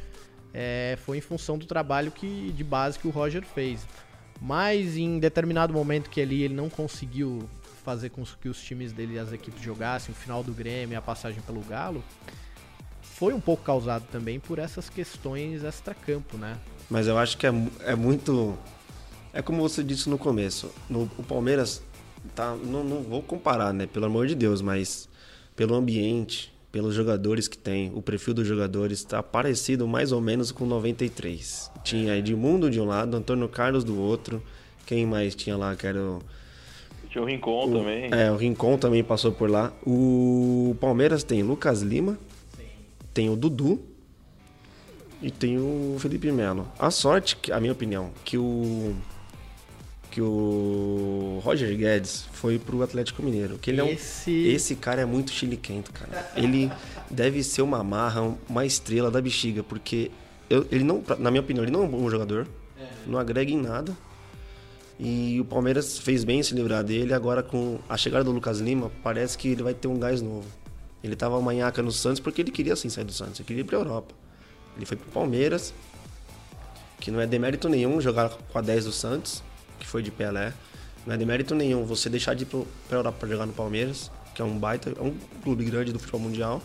[0.54, 3.88] é, foi em função do trabalho que, de base que o Roger fez.
[4.42, 7.48] Mas em determinado momento que ali ele não conseguiu
[7.84, 11.42] fazer com que os times dele, as equipes jogassem, o final do Grêmio, a passagem
[11.42, 12.04] pelo Galo,
[13.02, 16.58] foi um pouco causado também por essas questões extra-campo, né?
[16.94, 17.54] Mas eu acho que é,
[17.86, 18.56] é muito.
[19.34, 20.72] É como você disse no começo.
[20.88, 21.82] No, o Palmeiras
[22.36, 22.56] tá.
[22.56, 23.88] Não, não vou comparar, né?
[23.88, 25.10] Pelo amor de Deus, mas
[25.56, 30.52] pelo ambiente, pelos jogadores que tem, o perfil dos jogadores está parecido mais ou menos
[30.52, 31.72] com 93.
[31.84, 34.40] Tinha Edmundo de um lado, Antônio Carlos do outro.
[34.86, 36.22] Quem mais tinha lá que era o.
[37.10, 38.10] Tinha o Rincon o, também.
[38.14, 39.74] É, o Rincon também passou por lá.
[39.84, 42.20] O Palmeiras tem Lucas Lima,
[42.56, 42.66] Sim.
[43.16, 43.93] tem o Dudu
[45.24, 46.68] e tem o Felipe Melo.
[46.78, 48.94] A sorte, a minha opinião, que o
[50.12, 53.58] que o Roger Guedes foi pro Atlético Mineiro.
[53.58, 56.32] Que ele é um, Esse- esse cara é muito chiliquento, cara.
[56.36, 56.72] Ele
[57.10, 60.12] deve ser uma marra, uma estrela da bexiga, porque
[60.52, 62.48] eu- ele não, na minha opinião, ele não é um bom jogador,
[63.08, 63.92] não agrega em nada.
[65.00, 67.12] E o Palmeiras fez bem em se livrar dele.
[67.12, 70.46] Agora, com a chegada do Lucas Lima, parece que ele vai ter um gás novo.
[71.04, 73.66] Ele tava manhaca no Santos porque ele queria sim sair do Santos, ele queria ir
[73.66, 74.14] pra Europa.
[74.76, 75.74] Ele foi pro Palmeiras,
[77.00, 79.44] que não é demérito nenhum jogar com a 10 do Santos,
[79.80, 80.54] que foi de Pelé.
[81.06, 84.42] Não é demérito nenhum você deixar de ir pra Europa pra jogar no Palmeiras, que
[84.42, 86.62] é um baita, é um clube grande do futebol mundial.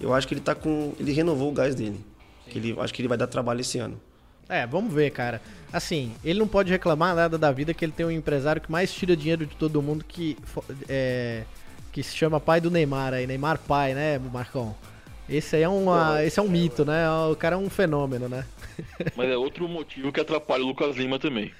[0.00, 0.94] Eu acho que ele tá com.
[0.98, 2.00] Ele renovou o gás dele.
[2.48, 4.00] Que ele, acho que ele vai dar trabalho esse ano.
[4.48, 5.40] É, vamos ver, cara.
[5.72, 8.92] Assim, ele não pode reclamar nada da vida que ele tem um empresário que mais
[8.92, 10.36] tira dinheiro de todo mundo que,
[10.88, 11.44] é,
[11.90, 14.74] que se chama pai do Neymar aí, Neymar pai, né, Marcão?
[15.32, 17.08] Esse aí é, uma, esse é um mito, né?
[17.30, 18.44] O cara é um fenômeno, né?
[19.16, 21.50] Mas é outro motivo que atrapalha o Lucas Lima também.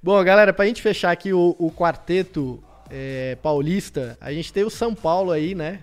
[0.00, 4.70] Bom, galera, pra gente fechar aqui o, o quarteto é, paulista, a gente tem o
[4.70, 5.80] São Paulo aí, né?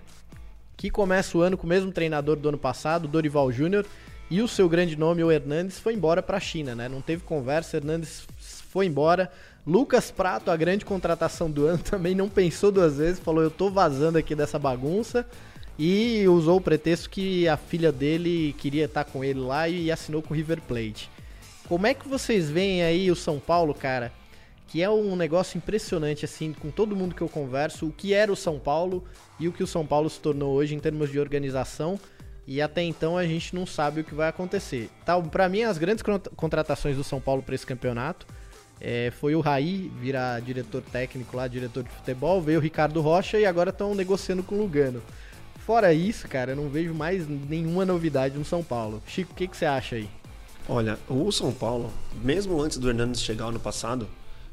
[0.74, 3.84] Que começa o ano com o mesmo treinador do ano passado, Dorival Júnior,
[4.30, 6.88] e o seu grande nome, o Hernandes, foi embora pra China, né?
[6.88, 8.26] Não teve conversa, Hernandes
[8.70, 9.30] foi embora.
[9.66, 13.70] Lucas Prato, a grande contratação do ano, também não pensou duas vezes, falou: Eu tô
[13.70, 15.26] vazando aqui dessa bagunça.
[15.82, 20.20] E usou o pretexto que a filha dele queria estar com ele lá e assinou
[20.20, 21.10] com o River Plate.
[21.66, 24.12] Como é que vocês veem aí o São Paulo, cara?
[24.66, 28.30] Que é um negócio impressionante, assim, com todo mundo que eu converso, o que era
[28.30, 29.02] o São Paulo
[29.38, 31.98] e o que o São Paulo se tornou hoje em termos de organização.
[32.46, 34.90] E até então a gente não sabe o que vai acontecer.
[35.06, 38.26] Tá, para mim, as grandes cont- contratações do São Paulo para esse campeonato
[38.80, 43.38] é, foi o Raí virar diretor técnico lá, diretor de futebol, veio o Ricardo Rocha
[43.38, 45.02] e agora estão negociando com o Lugano.
[45.66, 49.02] Fora isso, cara, eu não vejo mais nenhuma novidade no São Paulo.
[49.06, 50.08] Chico, o que, que você acha aí?
[50.68, 54.08] Olha, o São Paulo, mesmo antes do Hernandes chegar ano passado,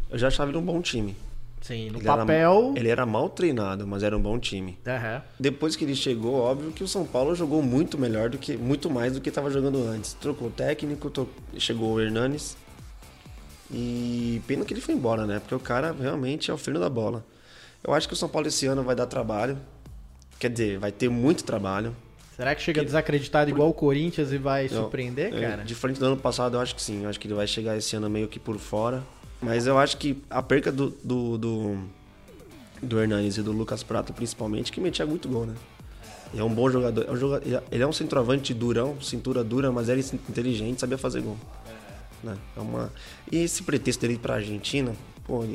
[0.09, 1.15] eu já achava ele um bom time.
[1.61, 2.69] Sim, no Ele papel.
[2.71, 4.77] Era, ele era mal treinado, mas era um bom time.
[4.85, 5.21] Aham.
[5.39, 8.89] Depois que ele chegou, óbvio que o São Paulo jogou muito melhor do que muito
[8.89, 10.13] mais do que estava jogando antes.
[10.13, 11.11] Trocou o técnico,
[11.57, 12.55] chegou o Hernanes.
[13.71, 15.39] E pena que ele foi embora, né?
[15.39, 17.25] Porque o cara realmente é o filho da bola.
[17.83, 19.57] Eu acho que o São Paulo esse ano vai dar trabalho.
[20.39, 21.95] Quer dizer, vai ter muito trabalho.
[22.35, 25.63] Será que chega desacreditado igual o Corinthians e vai surpreender, é, cara?
[25.63, 27.03] Diferente do ano passado, eu acho que sim.
[27.03, 29.03] Eu acho que ele vai chegar esse ano meio que por fora.
[29.41, 31.77] Mas eu acho que a perca do, do, do,
[32.81, 35.55] do Hernanes e do Lucas Prato, principalmente, que metia muito gol, né?
[36.31, 37.05] Ele é um bom jogador.
[37.43, 41.37] é- Ele é um centroavante durão, cintura dura, mas ele é inteligente, sabia fazer gol.
[42.23, 42.37] Né?
[42.55, 42.91] É uma...
[43.31, 45.45] E esse pretexto dele ir pra Argentina, pô,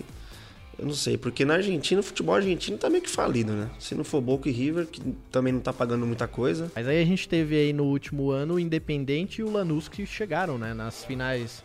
[0.79, 3.71] eu não sei, porque na Argentina, o futebol argentino tá meio que falido, né?
[3.79, 6.73] Se não for Boca e River, que também não tá pagando muita coisa.
[6.75, 10.05] Mas aí a gente teve aí no último ano o Independente e o Lanús que
[10.07, 11.63] chegaram, né, nas finais.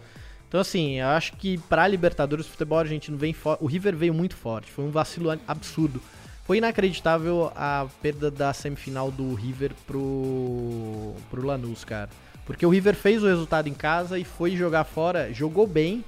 [0.48, 3.64] Então assim, eu acho que pra Libertadores o futebol argentino vem forte.
[3.64, 6.02] O River veio muito forte, foi um vacilo absurdo.
[6.46, 12.10] Foi inacreditável a perda da semifinal do River pro pro Lanús, cara.
[12.48, 16.04] Porque o River fez o resultado em casa e foi jogar fora, jogou bem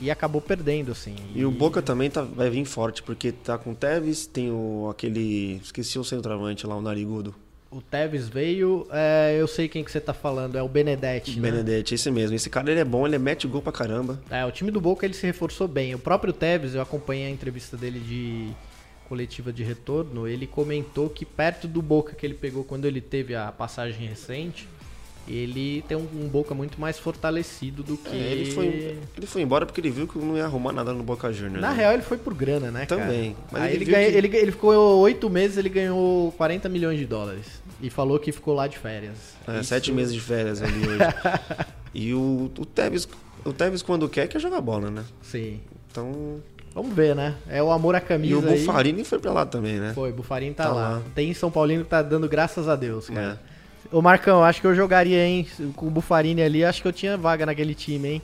[0.00, 1.16] e acabou perdendo, assim.
[1.34, 4.88] E o Boca também tá, vai vir forte, porque tá com o Tevez, tem o
[4.88, 5.60] aquele.
[5.62, 7.34] Esqueci o centroavante lá, o Narigudo.
[7.70, 11.50] O Tevez veio, é, eu sei quem que você tá falando, é o Benedetti, né?
[11.50, 12.34] Benedetti, esse mesmo.
[12.34, 14.20] Esse cara ele é bom, ele mete gol pra caramba.
[14.28, 15.94] É, o time do Boca ele se reforçou bem.
[15.94, 18.50] O próprio Tevez, eu acompanhei a entrevista dele de
[19.08, 23.34] coletiva de retorno, ele comentou que perto do Boca que ele pegou quando ele teve
[23.34, 24.68] a passagem recente,
[25.28, 28.14] ele tem um, um Boca muito mais fortalecido do que...
[28.16, 28.66] É, ele, foi,
[29.16, 31.60] ele foi embora porque ele viu que não ia arrumar nada no Boca Juniors.
[31.60, 31.76] Na né?
[31.76, 33.02] real ele foi por grana, né, cara?
[33.02, 36.68] Também, mas Aí ele ele, ganha- que- ele, ele ficou oito meses, ele ganhou 40
[36.68, 37.46] milhões de dólares.
[37.80, 39.16] E falou que ficou lá de férias.
[39.46, 40.98] É, Isso- sete meses de férias ali hoje.
[41.94, 43.08] e o, o Tevez,
[43.44, 45.04] o Tevez quando quer, quer jogar bola, né?
[45.22, 45.60] Sim.
[45.90, 46.40] Então.
[46.74, 47.34] Vamos ver, né?
[47.48, 48.58] É o amor à camisa E o aí.
[48.60, 49.92] Bufarini foi pra lá também, né?
[49.92, 50.88] Foi, Bufarini tá, Tá lá.
[50.90, 51.02] lá.
[51.14, 53.40] Tem São Paulino que tá dando graças a Deus, cara.
[53.46, 53.59] É.
[53.92, 55.46] Ô Marcão, acho que eu jogaria, hein?
[55.74, 58.22] Com o Bufarini ali, acho que eu tinha vaga naquele time, hein?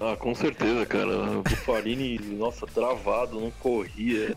[0.00, 1.38] Ah, com certeza, cara.
[1.38, 4.36] O Bufarini, nossa, travado, não corria.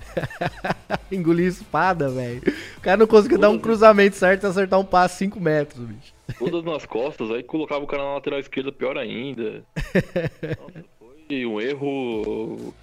[1.11, 2.41] Engoli espada, velho.
[2.77, 6.13] O cara não conseguiu dar um cruzamento certo e acertar um passe 5 metros, bicho.
[6.39, 9.63] Todas nas costas, aí colocava o cara na lateral esquerda, pior ainda.
[10.59, 12.73] Nossa, foi um erro.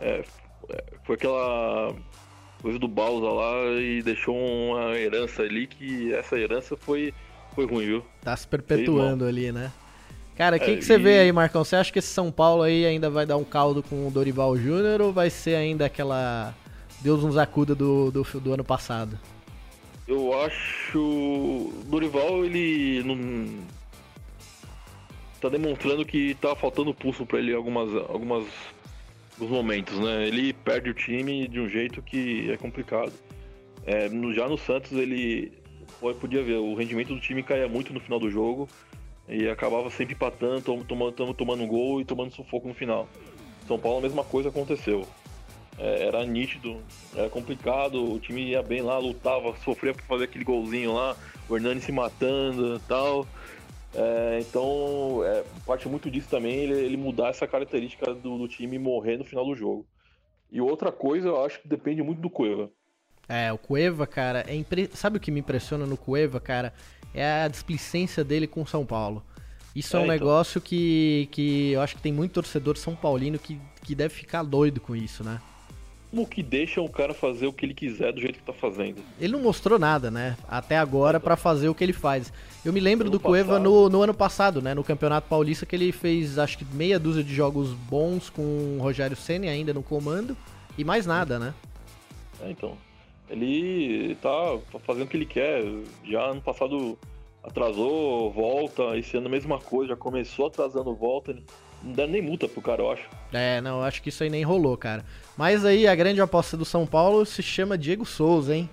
[0.00, 0.24] é,
[0.70, 1.94] é, foi aquela
[2.64, 7.12] coisa do Bausa lá e deixou uma herança ali que essa herança foi,
[7.54, 8.04] foi ruim, viu?
[8.22, 9.70] Tá se perpetuando ali, né?
[10.34, 11.62] Cara, o que, É, que você e- vê aí, Marcão?
[11.62, 14.56] Você acha que esse São Paulo aí ainda vai dar um caldo com o Dorival
[14.56, 16.54] Júnior ou vai ser ainda aquela
[17.02, 19.20] Deus nos acuda do, do, do ano passado?
[20.08, 20.98] Eu acho.
[20.98, 23.62] O Dorival, ele não.
[25.38, 28.46] Tá demonstrando que tá faltando pulso para ele algumas, algumas
[29.34, 30.26] alguns momentos, né?
[30.26, 33.12] Ele perde o time de um jeito que é complicado.
[33.86, 35.52] É, no, já no Santos ele
[36.20, 38.68] podia ver, o rendimento do time caía muito no final do jogo
[39.28, 43.08] e acabava sempre empatando, tomando, tomando um gol e tomando sufoco no final.
[43.66, 45.06] São Paulo a mesma coisa aconteceu.
[45.78, 46.76] É, era nítido,
[47.16, 51.16] era complicado, o time ia bem lá, lutava, sofria para fazer aquele golzinho lá,
[51.48, 53.26] o Hernani se matando e tal.
[53.94, 58.78] É, então, é, parte muito disso também, ele, ele mudar essa característica do, do, time
[58.78, 59.86] morrer no final do jogo.
[60.50, 62.70] E outra coisa, eu acho que depende muito do Cueva.
[63.28, 64.90] É, o Cueva, cara, é impre...
[64.92, 66.74] sabe o que me impressiona no Cueva, cara?
[67.14, 69.22] É a displicência dele com o São Paulo.
[69.74, 70.14] Isso é, é um então.
[70.14, 74.42] negócio que, que eu acho que tem muito torcedor São Paulino que, que deve ficar
[74.42, 75.40] doido com isso, né?
[76.22, 79.02] O que deixa o cara fazer o que ele quiser do jeito que tá fazendo.
[79.20, 80.36] Ele não mostrou nada, né?
[80.48, 82.32] Até agora para fazer o que ele faz.
[82.64, 84.74] Eu me lembro do Cueva no, no, ano passado, né?
[84.74, 88.78] No Campeonato Paulista, que ele fez acho que meia dúzia de jogos bons com o
[88.80, 90.36] Rogério Senna ainda no comando.
[90.76, 91.54] E mais nada, né?
[92.42, 92.76] É, então.
[93.28, 95.62] Ele tá fazendo o que ele quer.
[96.04, 96.98] Já ano passado
[97.42, 98.96] atrasou, volta.
[98.96, 101.36] Esse ano a mesma coisa, já começou atrasando volta.
[101.84, 103.02] Não dá nem multa pro cara, eu acho.
[103.30, 105.04] É, não, acho que isso aí nem rolou, cara.
[105.36, 108.70] Mas aí a grande aposta do São Paulo se chama Diego Souza, hein?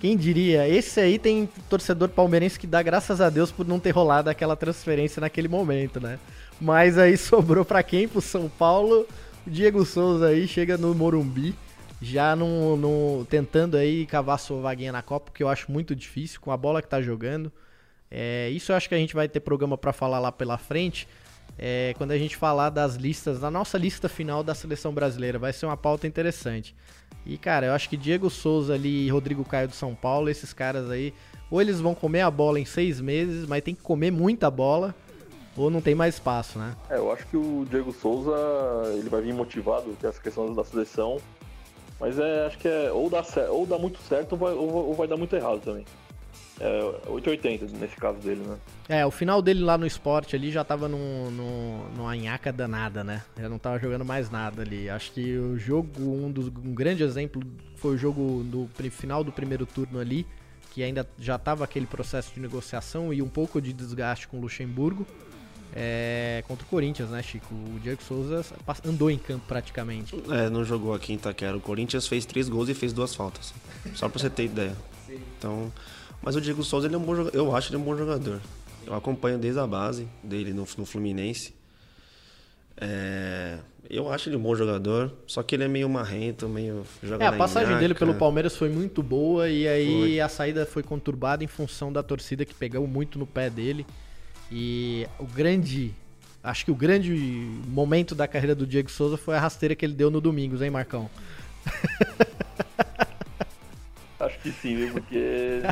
[0.00, 0.68] Quem diria?
[0.68, 4.56] Esse aí tem torcedor palmeirense que dá graças a Deus por não ter rolado aquela
[4.56, 6.18] transferência naquele momento, né?
[6.60, 8.08] Mas aí sobrou para quem?
[8.08, 9.06] Pro São Paulo.
[9.46, 11.54] O Diego Souza aí chega no Morumbi,
[12.02, 16.40] já no, no, tentando aí cavar sua vaguinha na Copa, que eu acho muito difícil
[16.40, 17.52] com a bola que tá jogando.
[18.10, 21.06] É, isso eu acho que a gente vai ter programa para falar lá pela frente
[21.58, 25.38] é, quando a gente falar das listas, da nossa lista final da seleção brasileira.
[25.38, 26.74] Vai ser uma pauta interessante.
[27.26, 30.52] E, cara, eu acho que Diego Souza ali e Rodrigo Caio do São Paulo, esses
[30.52, 31.12] caras aí,
[31.50, 34.94] ou eles vão comer a bola em seis meses, mas tem que comer muita bola,
[35.56, 36.74] ou não tem mais espaço, né?
[36.88, 38.32] É, eu acho que o Diego Souza,
[38.94, 41.18] ele vai vir motivado com essa questão da seleção,
[41.98, 45.08] mas é, acho que é ou dá, ou dá muito certo ou vai, ou vai
[45.08, 45.84] dar muito errado também.
[46.60, 48.58] É 880 nesse caso dele, né?
[48.88, 53.04] É, o final dele lá no esporte ali já tava num, num, numa anhaca danada,
[53.04, 53.22] né?
[53.38, 54.90] Já não tava jogando mais nada ali.
[54.90, 57.40] Acho que o jogo, um, dos, um grande exemplo
[57.76, 60.26] foi o jogo do final do primeiro turno ali,
[60.72, 64.40] que ainda já tava aquele processo de negociação e um pouco de desgaste com o
[64.40, 65.06] Luxemburgo.
[65.74, 67.54] É, contra o Corinthians, né, Chico?
[67.54, 68.44] O Diego Souza
[68.84, 70.16] andou em campo praticamente.
[70.30, 71.56] É, não jogou aqui em Itaquera.
[71.56, 73.54] O Corinthians fez três gols e fez duas faltas.
[73.94, 74.76] Só pra você ter ideia.
[75.38, 75.72] Então,
[76.22, 77.36] mas o Diego Souza, ele é um bom jogador.
[77.36, 78.40] Eu acho ele um bom jogador.
[78.86, 81.54] Eu acompanho desde a base dele no, no Fluminense.
[82.80, 83.58] É,
[83.90, 86.84] eu acho ele um bom jogador, só que ele é meio marrento, meio
[87.18, 90.20] É, a passagem dele pelo Palmeiras foi muito boa e aí foi.
[90.20, 93.86] a saída foi conturbada em função da torcida que pegou muito no pé dele.
[94.50, 95.94] E o grande,
[96.42, 97.12] acho que o grande
[97.66, 100.70] momento da carreira do Diego Souza foi a rasteira que ele deu no Domingos, hein,
[100.70, 101.10] Marcão?
[104.38, 105.62] Acho que sim, porque.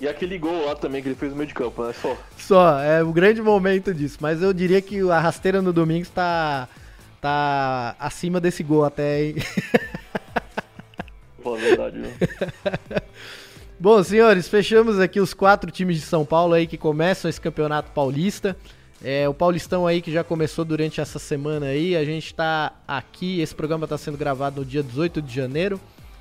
[0.00, 1.92] E aquele gol lá também que ele fez no meio de campo, né?
[1.92, 2.16] Só.
[2.38, 4.18] Só, é o grande momento disso.
[4.20, 6.68] Mas eu diria que a rasteira no domingo está
[7.20, 9.34] tá acima desse gol até, hein?
[11.42, 12.14] Pô, verdade, né?
[13.78, 17.90] Bom, senhores, fechamos aqui os quatro times de São Paulo aí que começam esse campeonato
[17.92, 18.56] paulista.
[19.02, 21.96] É, o Paulistão aí que já começou durante essa semana aí.
[21.96, 25.80] A gente está aqui, esse programa está sendo gravado no dia 18 de janeiro.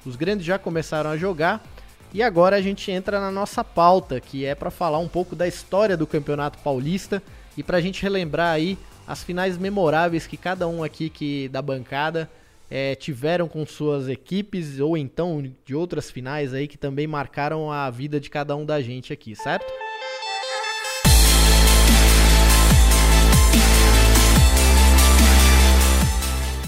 [0.10, 1.64] Os grandes já começaram a jogar.
[2.12, 5.48] E agora a gente entra na nossa pauta, que é para falar um pouco da
[5.48, 7.22] história do Campeonato Paulista
[7.56, 11.62] e para a gente relembrar aí as finais memoráveis que cada um aqui que da
[11.62, 12.28] bancada
[12.72, 17.88] é, tiveram com suas equipes ou então de outras finais aí que também marcaram a
[17.92, 19.72] vida de cada um da gente aqui, certo?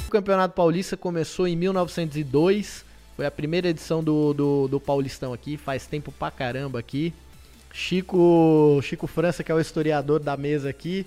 [0.07, 5.57] O Campeonato Paulista começou em 1902 foi a primeira edição do, do, do Paulistão aqui,
[5.57, 7.13] faz tempo pra caramba aqui.
[7.73, 11.05] Chico, Chico França, que é o historiador da mesa aqui.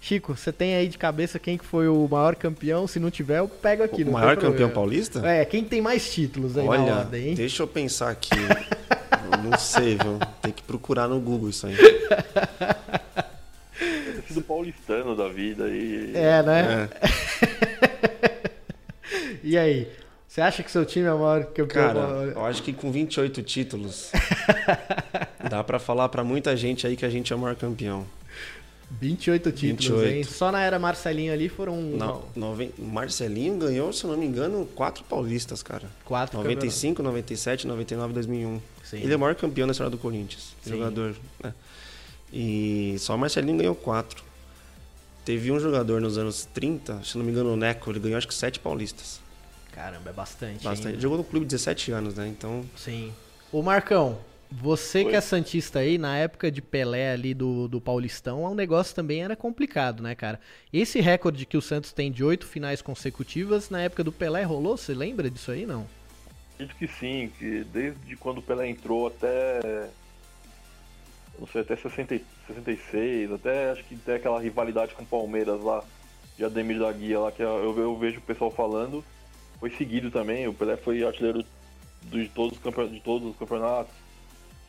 [0.00, 2.88] Chico, você tem aí de cabeça quem que foi o maior campeão?
[2.88, 4.02] Se não tiver, eu pego aqui.
[4.02, 5.24] O maior campeão paulista?
[5.26, 7.34] É, quem tem mais títulos aí Olha, na ordem, hein?
[7.34, 8.30] deixa eu pensar aqui.
[9.48, 10.18] não sei, viu?
[10.40, 11.76] Tem que procurar no Google isso aí.
[14.30, 16.12] do paulistano da vida aí.
[16.14, 16.88] É, né?
[17.00, 18.50] É.
[19.44, 19.88] e aí?
[20.32, 21.66] Você acha que seu time é o maior campeão?
[21.66, 22.00] Cara,
[22.34, 24.10] eu acho que com 28 títulos
[25.50, 28.06] dá para falar para muita gente aí que a gente é o maior campeão.
[28.92, 30.16] 28 títulos, 28.
[30.16, 30.24] hein?
[30.24, 32.72] Só na era Marcelinho ali foram Não, nove...
[32.78, 35.86] Marcelinho ganhou, se eu não me engano, quatro paulistas, cara.
[36.02, 38.60] quatro 95, 97, 99, 2001.
[38.84, 38.96] Sim.
[39.02, 40.70] Ele é o maior campeão da história do Corinthians, Sim.
[40.70, 41.14] jogador.
[41.44, 41.52] Né?
[42.32, 44.24] E só Marcelinho ganhou quatro.
[45.26, 48.26] Teve um jogador nos anos 30, se não me engano, o Neco, ele ganhou acho
[48.26, 49.20] que sete paulistas.
[49.72, 50.62] Caramba, é bastante.
[50.64, 50.94] Bastante.
[50.94, 51.00] hein?
[51.00, 52.28] Jogou no clube 17 anos, né?
[52.28, 53.12] Então, Sim.
[53.50, 54.18] Ô Marcão,
[54.50, 55.16] você que Oi.
[55.16, 59.34] é Santista aí, na época de Pelé ali do, do Paulistão, o negócio também era
[59.34, 60.38] complicado, né, cara?
[60.72, 64.76] Esse recorde que o Santos tem de oito finais consecutivas, na época do Pelé rolou?
[64.76, 65.86] Você lembra disso aí, não?
[66.54, 69.88] Acredito que sim, que desde quando o Pelé entrou até.
[71.38, 75.60] Não sei, até 60, e- 66, até acho que tem aquela rivalidade com o Palmeiras
[75.62, 75.82] lá,
[76.36, 79.02] de Ademir da Guia lá, que eu, eu vejo o pessoal falando.
[79.62, 81.44] Foi seguido também, o Pelé foi artilheiro
[82.10, 83.92] de todos os, campe- de todos os campeonatos.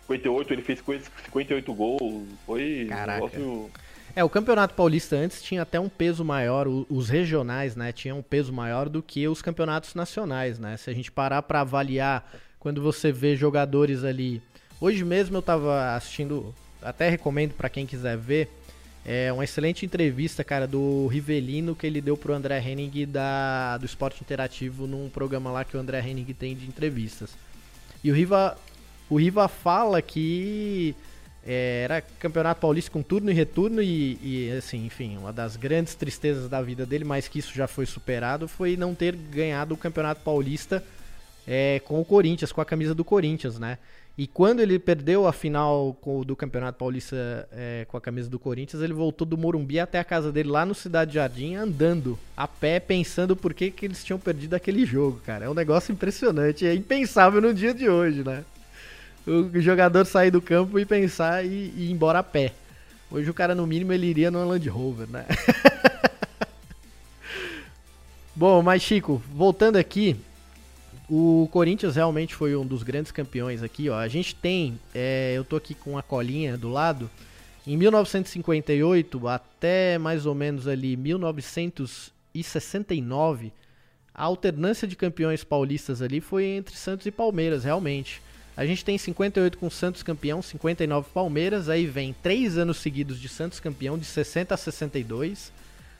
[0.01, 3.25] 58, ele fez 50 58 gols, foi Caraca.
[3.25, 3.71] um negócio.
[4.15, 8.21] É, o Campeonato Paulista antes tinha até um peso maior, os regionais, né, tinham um
[8.21, 10.77] peso maior do que os campeonatos nacionais, né?
[10.77, 14.43] Se a gente parar pra avaliar, quando você vê jogadores ali,
[14.79, 16.53] hoje mesmo eu tava assistindo,
[16.84, 18.47] até recomendo pra quem quiser ver,
[19.05, 23.85] é uma excelente entrevista, cara, do Rivelino que ele deu pro André Henning da do
[23.85, 27.31] Esporte Interativo num programa lá que o André Henning tem de entrevistas.
[28.03, 28.57] E o Riva
[29.09, 30.95] o Riva fala que
[31.45, 35.93] é, era campeonato paulista com turno e retorno e, e, assim, enfim, uma das grandes
[35.93, 39.77] tristezas da vida dele, mas que isso já foi superado, foi não ter ganhado o
[39.77, 40.83] campeonato paulista
[41.45, 43.77] é, com o Corinthians, com a camisa do Corinthians, né?
[44.15, 48.84] E quando ele perdeu a final do Campeonato Paulista é, com a camisa do Corinthians,
[48.84, 52.80] ele voltou do Morumbi até a casa dele lá no Cidade Jardim, andando a pé,
[52.80, 55.45] pensando por que, que eles tinham perdido aquele jogo, cara.
[55.45, 58.43] É um negócio impressionante, é impensável no dia de hoje, né?
[59.26, 62.54] O jogador sair do campo e pensar e, e ir embora a pé.
[63.10, 65.26] Hoje o cara, no mínimo, ele iria numa Land Rover, né?
[68.36, 70.15] Bom, mas Chico, voltando aqui,
[71.09, 73.97] o Corinthians realmente foi um dos grandes campeões aqui, ó.
[73.97, 77.09] A gente tem, é, eu tô aqui com a colinha do lado,
[77.65, 83.53] em 1958 até mais ou menos ali 1969,
[84.13, 88.21] a alternância de campeões paulistas ali foi entre Santos e Palmeiras, realmente.
[88.55, 93.27] A gente tem 58 com Santos campeão, 59 Palmeiras, aí vem três anos seguidos de
[93.27, 95.51] Santos campeão, de 60 a 62,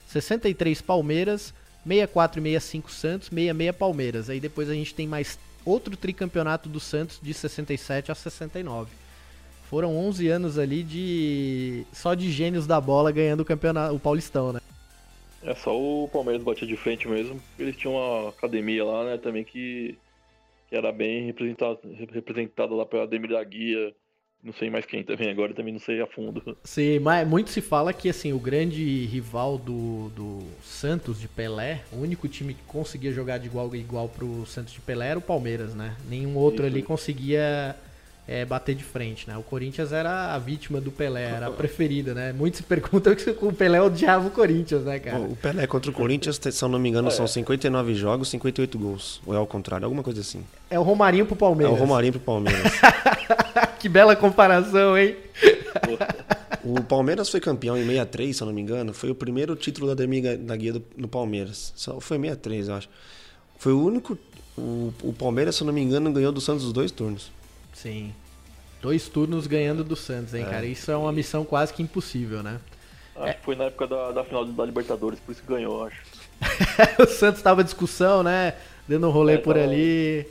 [0.06, 1.52] 63 Palmeiras,
[1.86, 4.30] 64 e 65 Santos, 66 Palmeiras.
[4.30, 8.90] Aí depois a gente tem mais outro tricampeonato do Santos de 67 a 69.
[9.68, 14.52] Foram 11 anos ali de só de gênios da bola ganhando o campeonato, o Paulistão,
[14.52, 14.60] né?
[15.42, 17.40] É só o Palmeiras batia de frente mesmo.
[17.58, 19.98] Eles tinham uma academia lá, né, também que,
[20.68, 21.78] que era bem representada,
[22.10, 23.94] representada lá pela Ademir da Guia.
[24.44, 26.54] Não sei mais quem também agora, também não sei a fundo.
[26.62, 31.82] Sim, mas muito se fala que assim, o grande rival do, do Santos de Pelé,
[31.90, 35.18] o único time que conseguia jogar de igual a igual pro Santos de Pelé era
[35.18, 35.96] o Palmeiras, né?
[36.10, 36.76] Nenhum outro Isso.
[36.76, 37.74] ali conseguia
[38.26, 39.36] é, bater de frente, né?
[39.36, 42.32] O Corinthians era a vítima do Pelé, era a preferida, né?
[42.32, 45.18] Muitos se perguntam se o Pelé odiava o Corinthians, né, cara?
[45.18, 49.20] o Pelé contra o Corinthians, se eu não me engano, são 59 jogos, 58 gols.
[49.26, 50.42] Ou é ao contrário, alguma coisa assim.
[50.70, 51.74] É o Romarinho pro É Palmeiras.
[51.74, 52.72] o Romarinho pro Palmeiras.
[53.78, 55.16] que bela comparação, hein?
[56.64, 58.94] o Palmeiras foi campeão em 63, se eu não me engano.
[58.94, 61.72] Foi o primeiro título da Ademir da Guia do- no Palmeiras.
[61.76, 62.88] Só foi 63, eu acho.
[63.58, 64.16] Foi o único.
[64.56, 67.30] O, o Palmeiras, se eu não me engano, ganhou do Santos os dois turnos.
[67.74, 68.14] Sim.
[68.80, 70.50] Dois turnos ganhando do Santos, hein, É.
[70.50, 70.64] cara?
[70.66, 72.58] Isso é uma missão quase que impossível, né?
[73.16, 75.96] Acho que foi na época da, da final da Libertadores, por isso que ganhou, acho.
[77.00, 78.54] o Santos tava em discussão, né?
[78.88, 80.26] Dando um rolê É, por tava- ali.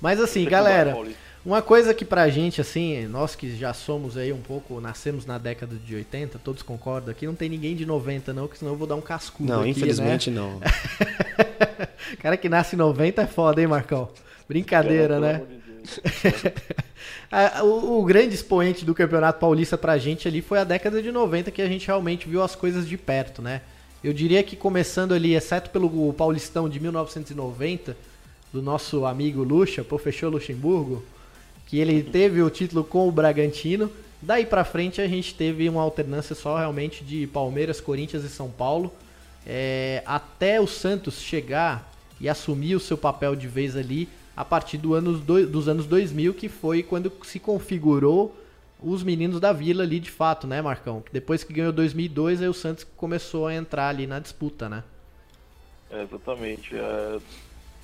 [0.00, 0.96] Mas assim, galera,
[1.44, 5.36] uma coisa que pra gente, assim, nós que já somos aí um pouco, nascemos na
[5.36, 8.78] década de 80, todos concordam aqui, não tem ninguém de 90 não, que senão eu
[8.78, 10.36] vou dar um cascudo Não, aqui, infelizmente né?
[10.40, 10.60] não.
[12.22, 14.08] Cara que nasce em 90 é foda, hein, Marcão?
[14.48, 15.42] Brincadeira, Pelo né?
[17.62, 21.50] o, o grande expoente do Campeonato Paulista pra gente ali foi a década de 90
[21.50, 23.62] que a gente realmente viu as coisas de perto, né?
[24.02, 27.96] Eu diria que começando ali, exceto pelo Paulistão de 1990,
[28.52, 31.02] do nosso amigo Lucha, professor Luxemburgo,
[31.66, 33.90] que ele teve o título com o Bragantino.
[34.22, 38.50] Daí pra frente a gente teve uma alternância só realmente de Palmeiras, Corinthians e São
[38.50, 38.92] Paulo.
[39.46, 41.90] É, até o Santos chegar
[42.20, 44.08] e assumir o seu papel de vez ali
[44.38, 48.36] a partir do anos doi- dos anos 2000, que foi quando se configurou
[48.80, 51.02] os meninos da Vila ali de fato, né, Marcão?
[51.12, 54.84] Depois que ganhou 2002, aí o Santos começou a entrar ali na disputa, né?
[55.90, 56.76] É, exatamente.
[56.76, 57.18] É,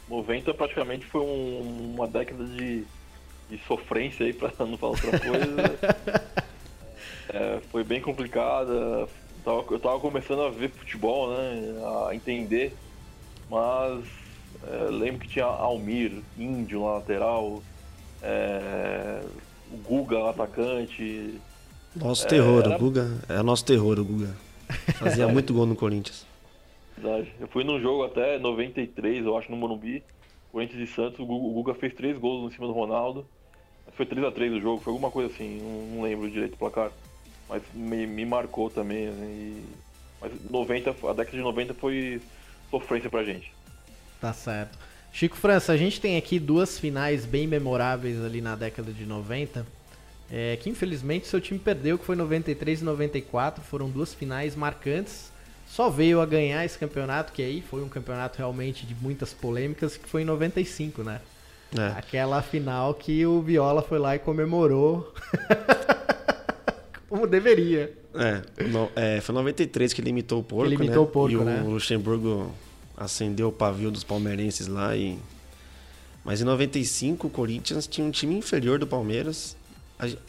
[0.08, 2.84] 90 praticamente foi um- uma década de,
[3.50, 6.34] de sofrência aí, pra não falar outra coisa.
[7.30, 9.08] É, foi bem complicada.
[9.44, 11.74] eu tava começando a ver futebol, né?
[12.08, 12.72] A entender.
[13.50, 14.04] Mas
[14.66, 17.62] é, lembro que tinha Almir, Índio na lateral,
[18.22, 19.22] é,
[19.70, 21.40] o Guga atacante.
[21.94, 22.76] Nosso terror, era...
[22.76, 23.10] o Guga.
[23.28, 24.36] É nosso terror, o Guga.
[24.98, 26.26] Fazia muito gol no Corinthians.
[26.96, 27.32] Verdade.
[27.40, 30.02] Eu fui num jogo até 93, eu acho, no Morumbi.
[30.50, 33.26] Corinthians e Santos, o Guga fez três gols em cima do Ronaldo.
[33.92, 36.90] Foi 3x3 o jogo, foi alguma coisa assim, não, não lembro direito o placar.
[37.48, 39.06] Mas me, me marcou também.
[39.06, 39.26] Né?
[39.26, 39.64] E...
[40.20, 42.20] Mas 90, a década de 90 foi
[42.70, 43.53] sofrência pra gente.
[44.24, 44.78] Tá certo.
[45.12, 49.66] Chico França, a gente tem aqui duas finais bem memoráveis ali na década de 90.
[50.32, 53.62] É, que infelizmente seu time perdeu, que foi 93 e 94.
[53.62, 55.30] Foram duas finais marcantes.
[55.68, 59.98] Só veio a ganhar esse campeonato, que aí foi um campeonato realmente de muitas polêmicas,
[59.98, 61.20] que foi em 95, né?
[61.76, 61.98] É.
[61.98, 65.12] Aquela final que o Viola foi lá e comemorou
[67.10, 67.92] como deveria.
[68.14, 71.08] É, no, é, foi 93 que ele imitou o porco, ele imitou né?
[71.10, 71.62] o porco, e né?
[71.62, 72.50] o Luxemburgo
[72.96, 75.18] acendeu o pavio dos palmeirenses lá e...
[76.24, 79.56] Mas em 95 o Corinthians tinha um time inferior do Palmeiras,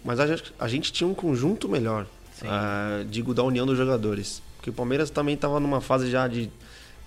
[0.03, 0.26] mas a,
[0.59, 2.05] a gente tinha um conjunto melhor,
[2.41, 4.41] uh, digo, da união dos jogadores.
[4.57, 6.51] Porque o Palmeiras também estava numa fase já de,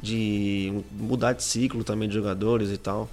[0.01, 3.11] de mudar de ciclo também de jogadores e tal.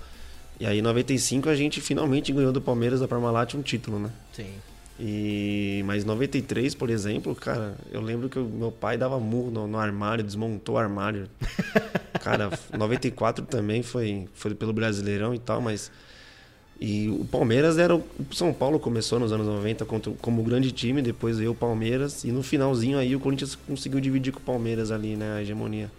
[0.60, 4.10] E aí em 95 a gente finalmente ganhou do Palmeiras da Parmalat um título, né?
[4.34, 4.54] Sim.
[5.00, 9.78] E mas 93, por exemplo, cara, eu lembro que meu pai dava murro no, no
[9.78, 11.28] armário, desmontou o armário.
[12.24, 15.92] cara, 94 também foi foi pelo Brasileirão e tal, mas
[16.80, 21.02] e o Palmeiras era o São Paulo começou nos anos 90 contra, como grande time,
[21.02, 24.92] depois veio o Palmeiras e no finalzinho aí o Corinthians conseguiu dividir com o Palmeiras
[24.92, 25.92] ali, né, a hegemonia.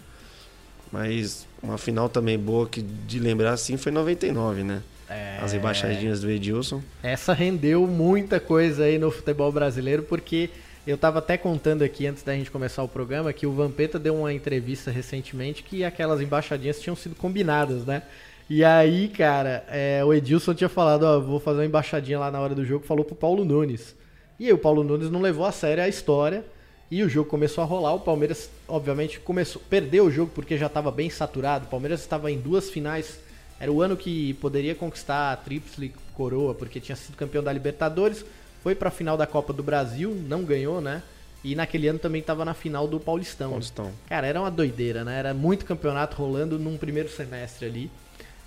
[0.91, 4.83] Mas uma final também boa que de lembrar assim foi 99, né?
[5.09, 5.39] É...
[5.41, 6.83] As embaixadinhas do Edilson.
[7.03, 10.51] Essa rendeu muita coisa aí no futebol brasileiro, porque
[10.87, 14.17] eu tava até contando aqui antes da gente começar o programa que o Vampeta deu
[14.17, 18.03] uma entrevista recentemente que aquelas embaixadinhas tinham sido combinadas, né?
[18.49, 22.39] E aí, cara, é, o Edilson tinha falado, ó, vou fazer uma embaixadinha lá na
[22.41, 23.97] hora do jogo, falou pro Paulo Nunes.
[24.39, 26.45] E aí o Paulo Nunes não levou a sério a história
[26.89, 27.95] e o jogo começou a rolar.
[27.95, 31.67] O Palmeiras, obviamente, começou, perdeu o jogo porque já estava bem saturado.
[31.67, 33.19] O Palmeiras estava em duas finais.
[33.59, 38.25] Era o ano que poderia conquistar a Tríplice Coroa, porque tinha sido campeão da Libertadores.
[38.63, 41.03] Foi para a final da Copa do Brasil, não ganhou, né?
[41.43, 43.51] E naquele ano também estava na final do Paulistão.
[43.51, 43.93] Paulistão.
[44.09, 45.19] Cara, era uma doideira, né?
[45.19, 47.91] Era muito campeonato rolando num primeiro semestre ali.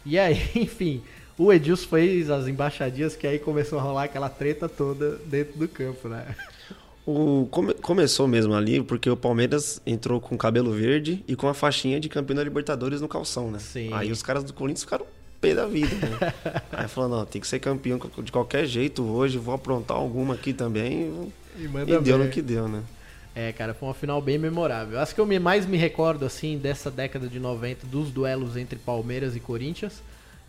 [0.05, 1.01] E aí, enfim,
[1.37, 5.67] o Edilson fez as embaixadinhas que aí começou a rolar aquela treta toda dentro do
[5.67, 6.35] campo, né?
[7.11, 11.55] O, come, começou mesmo ali porque o Palmeiras entrou com cabelo verde e com a
[11.55, 13.57] faixinha de campeão da Libertadores no calção, né?
[13.57, 13.89] Sim.
[13.93, 15.07] Aí os caras do Corinthians ficaram
[15.41, 16.33] pé da vida, né?
[16.71, 20.53] Aí falou, não, tem que ser campeão de qualquer jeito hoje, vou aprontar alguma aqui
[20.53, 21.31] também.
[21.57, 22.83] E, e deu no que deu, né?
[23.33, 24.99] É, cara, foi uma final bem memorável.
[24.99, 29.35] Acho que eu mais me recordo, assim, dessa década de 90, dos duelos entre Palmeiras
[29.35, 30.03] e Corinthians,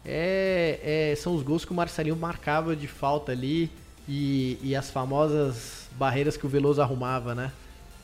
[0.05, 3.71] é, é, são os gols que o Marcelinho marcava de falta ali
[4.07, 7.53] e, e as famosas barreiras que o Veloso arrumava, né?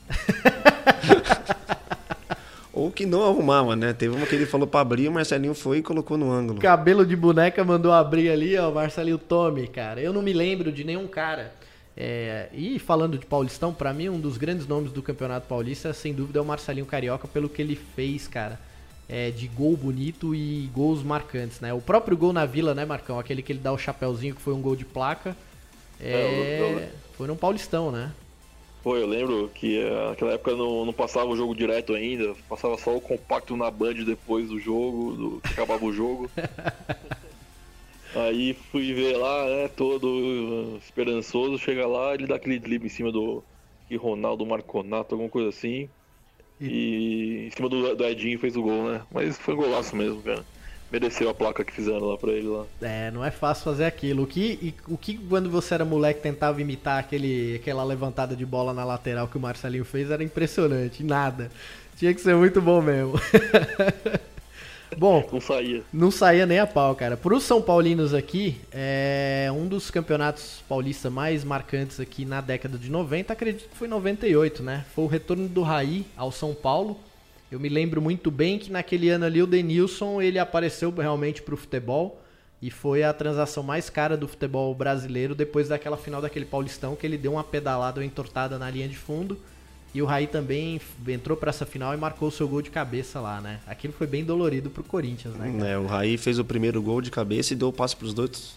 [2.77, 3.91] Ou que não arrumava, né?
[3.91, 6.59] Teve uma que ele falou pra abrir, o Marcelinho foi e colocou no ângulo.
[6.59, 9.99] Cabelo de boneca mandou abrir ali, ó, Marcelinho tome, cara.
[9.99, 11.51] Eu não me lembro de nenhum cara.
[11.99, 16.13] É, e falando de Paulistão, para mim um dos grandes nomes do Campeonato Paulista, sem
[16.13, 18.59] dúvida, é o Marcelinho Carioca, pelo que ele fez, cara.
[19.09, 21.73] É, de gol bonito e gols marcantes, né?
[21.73, 23.17] O próprio gol na Vila, né, Marcão?
[23.17, 25.35] Aquele que ele dá o chapéuzinho, que foi um gol de placa.
[25.99, 28.13] É, é eu, eu, foi num Paulistão, né?
[28.83, 32.77] Foi, eu lembro que uh, naquela época não, não passava o jogo direto ainda, passava
[32.77, 36.29] só o compacto na Band depois do jogo, do, que acabava o jogo.
[38.15, 42.89] Aí fui ver lá, né, todo uh, esperançoso, chega lá, ele dá aquele drible em
[42.89, 43.43] cima do
[43.99, 45.89] Ronaldo Marconato, alguma coisa assim.
[46.61, 49.01] E, e em cima do, do Edinho fez o gol, né?
[49.11, 50.45] Mas foi um golaço mesmo, cara
[50.91, 52.65] mereceu a placa que fizeram lá pra ele lá.
[52.81, 54.23] É, não é fácil fazer aquilo.
[54.23, 58.73] O que, o que quando você era moleque tentava imitar aquele, aquela levantada de bola
[58.73, 61.03] na lateral que o Marcelinho fez era impressionante.
[61.03, 61.51] Nada.
[61.97, 63.13] Tinha que ser muito bom mesmo.
[64.95, 65.83] Bom, não saía.
[65.91, 67.17] Não saía nem a pau, cara.
[67.17, 72.77] Para os São Paulinos aqui, é um dos campeonatos paulistas mais marcantes aqui na década
[72.77, 74.85] de 90, acredito que foi 98, né?
[74.95, 76.97] Foi o retorno do Raí ao São Paulo
[77.51, 81.53] eu me lembro muito bem que naquele ano ali o Denilson ele apareceu realmente para
[81.53, 82.21] o futebol
[82.61, 87.05] e foi a transação mais cara do futebol brasileiro depois daquela final daquele Paulistão que
[87.05, 89.37] ele deu uma pedalada, uma entortada na linha de fundo.
[89.93, 93.21] E o Raí também entrou para essa final e marcou o seu gol de cabeça
[93.21, 93.61] lá, né?
[93.65, 95.71] Aquilo foi bem dolorido pro Corinthians, né?
[95.71, 98.55] É, o Raí fez o primeiro gol de cabeça e deu o passe pros dois,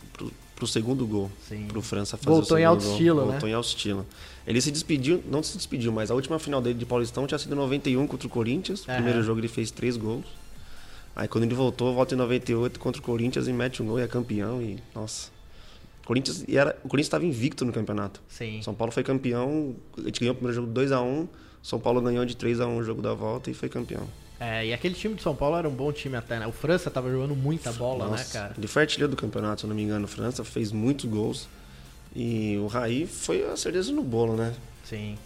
[0.66, 1.30] segundo gol.
[1.48, 1.66] Sim.
[1.68, 2.92] Pro França fazer Voltou o em segundo alto gol.
[2.92, 3.30] estilo, né?
[3.32, 4.06] Voltou em alto estilo.
[4.46, 7.52] Ele se despediu, não se despediu, mas a última final dele de Paulistão tinha sido
[7.52, 8.84] em 91 contra o Corinthians.
[8.88, 8.96] Aham.
[8.96, 10.24] Primeiro jogo ele fez três gols.
[11.14, 14.02] Aí quando ele voltou, volta em 98 contra o Corinthians e mete um gol e
[14.02, 14.62] é campeão.
[14.62, 15.30] E, nossa.
[16.02, 18.20] O Corinthians, e era, o Corinthians estava invicto no campeonato.
[18.28, 18.60] Sim.
[18.62, 21.28] São Paulo foi campeão, a gente ganhou o primeiro jogo 2x1.
[21.62, 24.08] São Paulo ganhou de 3x1 o jogo da volta e foi campeão.
[24.40, 26.46] É, e aquele time de São Paulo era um bom time até, né?
[26.46, 28.54] O França tava jogando muita bola, né, Nossa, cara?
[28.56, 30.08] Ele foi artilheiro do campeonato, se eu não me engano.
[30.08, 31.46] França fez muitos gols.
[32.16, 34.54] E o Raí foi a certeza no bolo, né?
[34.82, 35.18] Sim.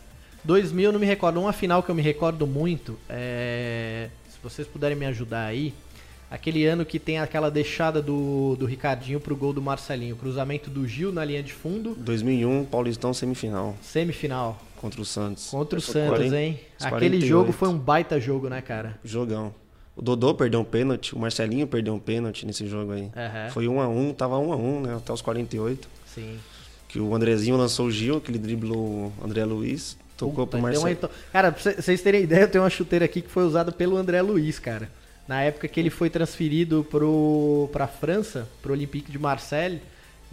[0.42, 1.40] 2000 eu não me recordo.
[1.40, 4.08] Uma final que eu me recordo muito é.
[4.28, 5.72] Se vocês puderem me ajudar aí.
[6.30, 10.16] Aquele ano que tem aquela deixada do, do Ricardinho pro gol do Marcelinho.
[10.16, 11.94] Cruzamento do Gil na linha de fundo.
[11.94, 14.60] 2001, Paulistão semifinal Semifinal.
[14.84, 15.48] Contra o Santos.
[15.50, 16.60] Contra o Santos, 40 hein?
[16.78, 17.26] Aquele 48.
[17.26, 18.98] jogo foi um baita jogo, né, cara?
[19.02, 19.54] Jogão.
[19.96, 23.10] O Dodô perdeu um pênalti, o Marcelinho perdeu um pênalti nesse jogo aí.
[23.16, 23.48] Aham.
[23.50, 24.96] Foi 1 a 1 tava 1 a 1 né?
[24.96, 25.88] Até os 48.
[26.14, 26.36] Sim.
[26.88, 30.60] Que o Andrezinho lançou o Gil, que ele driblou o André Luiz, tocou Puta, pro
[30.62, 30.90] Marcelinho.
[30.92, 33.72] ento- Cara, pra cê- vocês terem ideia, eu tenho uma chuteira aqui que foi usada
[33.72, 34.90] pelo André Luiz, cara.
[35.26, 39.80] Na época que ele foi transferido pro, pra França, pro Olympique de Marseille.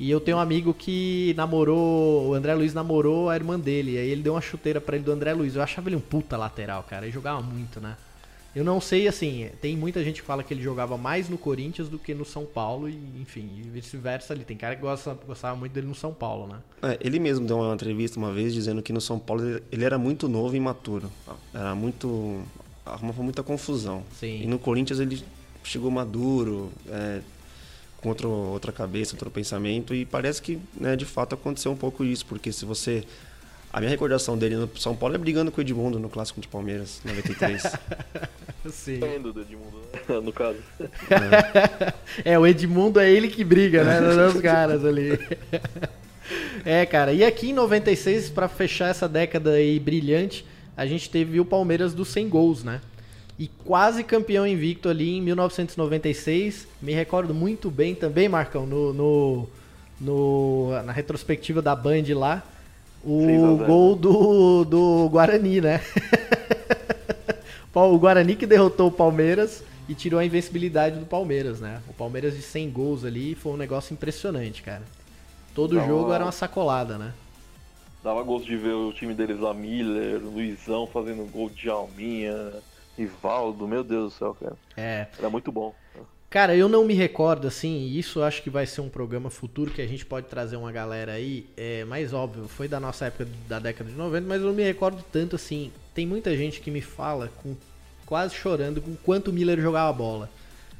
[0.02, 3.92] E eu tenho um amigo que namorou, o André Luiz namorou a irmã dele.
[3.92, 5.56] E aí ele deu uma chuteira pra ele do André Luiz.
[5.56, 7.06] Eu achava ele um puta lateral, cara.
[7.06, 7.96] Ele jogava muito, né?
[8.56, 11.88] Eu não sei, assim, tem muita gente que fala que ele jogava mais no Corinthians
[11.88, 12.90] do que no São Paulo.
[12.90, 14.44] E, enfim, e vice-versa ali.
[14.44, 16.58] Tem cara que gosta, gostava muito dele no São Paulo, né?
[16.82, 19.86] É, ele mesmo deu uma entrevista uma vez dizendo que no São Paulo ele- ele
[19.86, 21.12] era muito novo e imaturo.
[21.54, 22.42] Era muito.
[22.84, 24.04] arrumava muita confusão.
[24.20, 24.42] Sim.
[24.42, 25.24] E no Corinthians ele
[25.64, 27.22] chegou maduro, é,
[28.02, 29.94] com outro, outra cabeça, outro pensamento.
[29.94, 32.26] E parece que, né, de fato, aconteceu um pouco isso.
[32.26, 33.04] Porque se você.
[33.72, 36.48] A minha recordação dele no São Paulo é brigando com o Edmundo no Clássico de
[36.48, 37.64] Palmeiras, 93.
[38.70, 39.00] Sim.
[39.00, 39.80] Do Edmundo,
[40.10, 40.20] né?
[40.22, 40.58] no caso.
[42.26, 44.02] É, o Edmundo é ele que briga, né?
[44.02, 45.18] Não é os caras ali.
[46.66, 47.14] É, cara.
[47.14, 50.46] E aqui em 96, pra fechar essa década aí brilhante,
[50.76, 52.82] a gente teve o Palmeiras dos 100 gols, né?
[53.42, 56.68] E quase campeão invicto ali em 1996.
[56.80, 59.50] Me recordo muito bem também, Marcão, no, no,
[60.00, 62.44] no- na retrospectiva da Band lá.
[63.20, 63.66] 6 a O 0.
[63.66, 65.82] gol do, do Guarani, né?
[67.74, 71.82] o Guarani que derrotou o Palmeiras e tirou a invencibilidade do Palmeiras, né?
[71.90, 74.84] O Palmeiras de 100 gols ali foi um negócio impressionante, cara.
[75.56, 77.14] Todo Dá jogo era uma sacolada, né?
[78.04, 82.62] Dava gosto de ver o time deles lá, Miller, Luizão fazendo gol de Alminha,
[83.02, 84.56] Rivaldo, meu Deus do céu, cara.
[84.76, 85.08] É.
[85.18, 85.74] Era muito bom.
[86.32, 89.30] Cara, eu não me recordo, assim, e isso eu acho que vai ser um programa
[89.30, 91.46] futuro que a gente pode trazer uma galera aí.
[91.58, 94.64] É mais óbvio, foi da nossa época da década de 90, mas eu não me
[94.64, 95.74] recordo tanto assim.
[95.94, 97.54] Tem muita gente que me fala, com
[98.06, 100.30] quase chorando, com quanto o Miller jogava bola.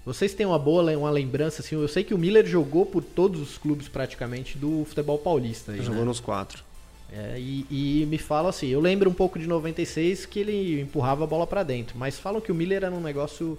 [0.06, 3.42] Vocês têm uma boa uma lembrança, assim, eu sei que o Miller jogou por todos
[3.42, 5.74] os clubes praticamente do futebol paulista.
[5.74, 6.06] Aí, Jogou né?
[6.06, 6.64] nos quatro.
[7.12, 11.26] É, e, e me falam assim, eu lembro um pouco de 96 que ele empurrava
[11.26, 13.58] a bola pra dentro, mas falam que o Miller era um negócio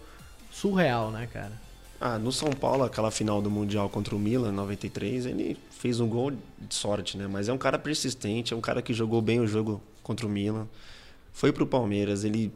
[0.50, 1.52] surreal, né, cara?
[2.00, 6.00] Ah, no São Paulo, aquela final do Mundial contra o Milan, em 93, ele fez
[6.00, 7.28] um gol de sorte, né?
[7.28, 10.28] Mas é um cara persistente, é um cara que jogou bem o jogo contra o
[10.28, 10.66] Milan.
[11.32, 12.52] Foi pro Palmeiras, ele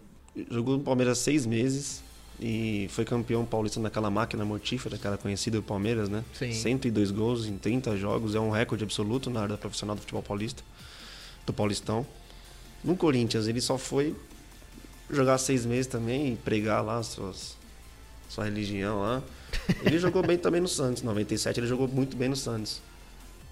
[0.50, 2.02] jogou no Palmeiras seis meses
[2.40, 6.24] e foi campeão paulista naquela máquina mortífera era conhecida do Palmeiras, né?
[6.34, 6.52] Sim.
[6.52, 10.62] 102 gols em 30 jogos, é um recorde absoluto na área profissional do futebol paulista,
[11.46, 12.04] do Paulistão.
[12.84, 14.14] No Corinthians, ele só foi
[15.10, 17.56] jogar seis meses também e pregar lá suas,
[18.28, 19.22] sua religião lá.
[19.84, 22.82] Ele jogou bem também no Santos, 97 ele jogou muito bem no Santos.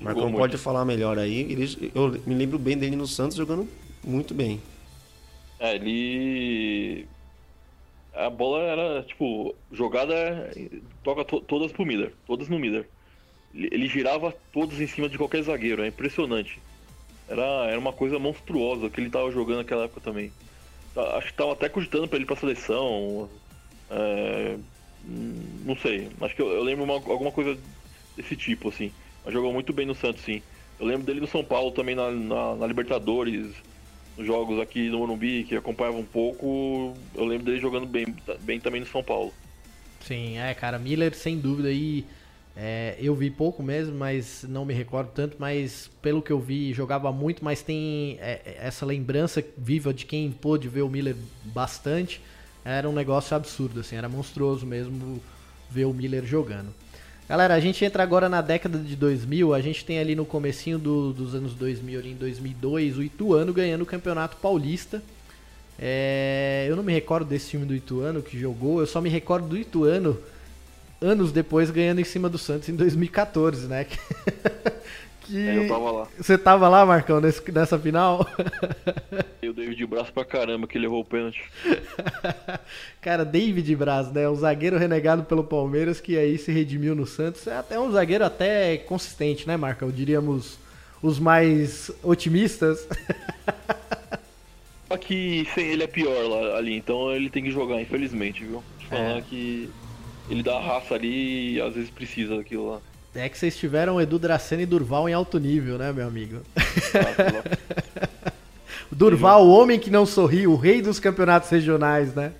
[0.01, 0.37] Marcão muito.
[0.39, 1.41] pode falar melhor aí.
[1.53, 3.69] Ele, eu me lembro bem dele no Santos jogando
[4.03, 4.61] muito bem.
[5.59, 7.07] É, ele.
[8.13, 10.15] A bola era, tipo, jogada.
[11.03, 12.13] Toca to- todas pro Miller.
[12.27, 12.89] Todas no Miller.
[13.55, 16.61] Ele, ele girava todos em cima de qualquer zagueiro, é impressionante.
[17.29, 20.31] Era, era uma coisa monstruosa que ele tava jogando naquela época também.
[20.95, 23.29] Tá- Acho que tava até cogitando pra ele pra seleção.
[23.91, 24.57] é,
[25.07, 26.09] hum, não sei.
[26.23, 27.57] Acho que eu, eu lembro uma- alguma coisa
[28.17, 28.91] desse tipo, assim.
[29.25, 30.43] Mas jogou muito bem no Santos, sim.
[30.81, 33.55] Eu lembro dele no São Paulo também na, na- na Libertadores,
[34.17, 36.95] nos jogos aqui no Morumbi, que acompanhava um pouco.
[37.15, 38.07] Eu lembro dele jogando bem,
[38.41, 39.33] bem também no São Paulo.
[40.01, 42.05] Sim, é, cara, Miller sem dúvida aí.
[42.57, 46.73] É, eu vi pouco mesmo, mas não me recordo tanto, mas pelo que eu vi,
[46.73, 51.17] jogava muito, mas tem é, é, essa lembrança viva de quem pôde ver o Miller
[51.45, 52.21] bastante.
[52.65, 55.21] Era um negócio absurdo, assim, era monstruoso mesmo
[55.69, 56.69] ver o Miller jogando.
[57.29, 60.79] Galera, a gente entra agora na década de 2000, a gente tem ali no comecinho
[60.79, 65.03] do- dos anos 2000, ali em 2002, o Ituano ganhando o Campeonato Paulista.
[65.79, 69.49] É, eu não me recordo desse time do Ituano que jogou, eu só me recordo
[69.49, 70.17] do Ituano
[71.05, 73.85] anos depois ganhando em cima do Santos em 2014, né?
[75.21, 75.49] que...
[75.49, 76.09] É, eu tava lá.
[76.17, 78.27] Você tava lá, Marcão, nesse, nessa final?
[79.43, 81.43] Eu David Braz pra caramba que ele errou o pênalti.
[83.01, 84.27] Cara, David Braz, né?
[84.27, 87.47] Um zagueiro renegado pelo Palmeiras que aí se redimiu no Santos.
[87.47, 89.91] É até um zagueiro até consistente, né, Marcão?
[89.91, 90.59] Diríamos
[91.03, 92.89] os mais otimistas.
[94.89, 98.63] Só que sem ele é pior lá, ali, então ele tem que jogar, infelizmente, viu?
[98.79, 99.21] Deixa eu falar é.
[99.23, 99.71] que
[100.29, 102.81] ele dá raça ali e às vezes precisa daquilo lá.
[103.15, 106.41] É que vocês tiveram Edu Dracena e Durval em alto nível, né, meu amigo?
[106.57, 108.09] Ah,
[108.91, 112.33] Durval, o homem que não sorri, o rei dos campeonatos regionais, né?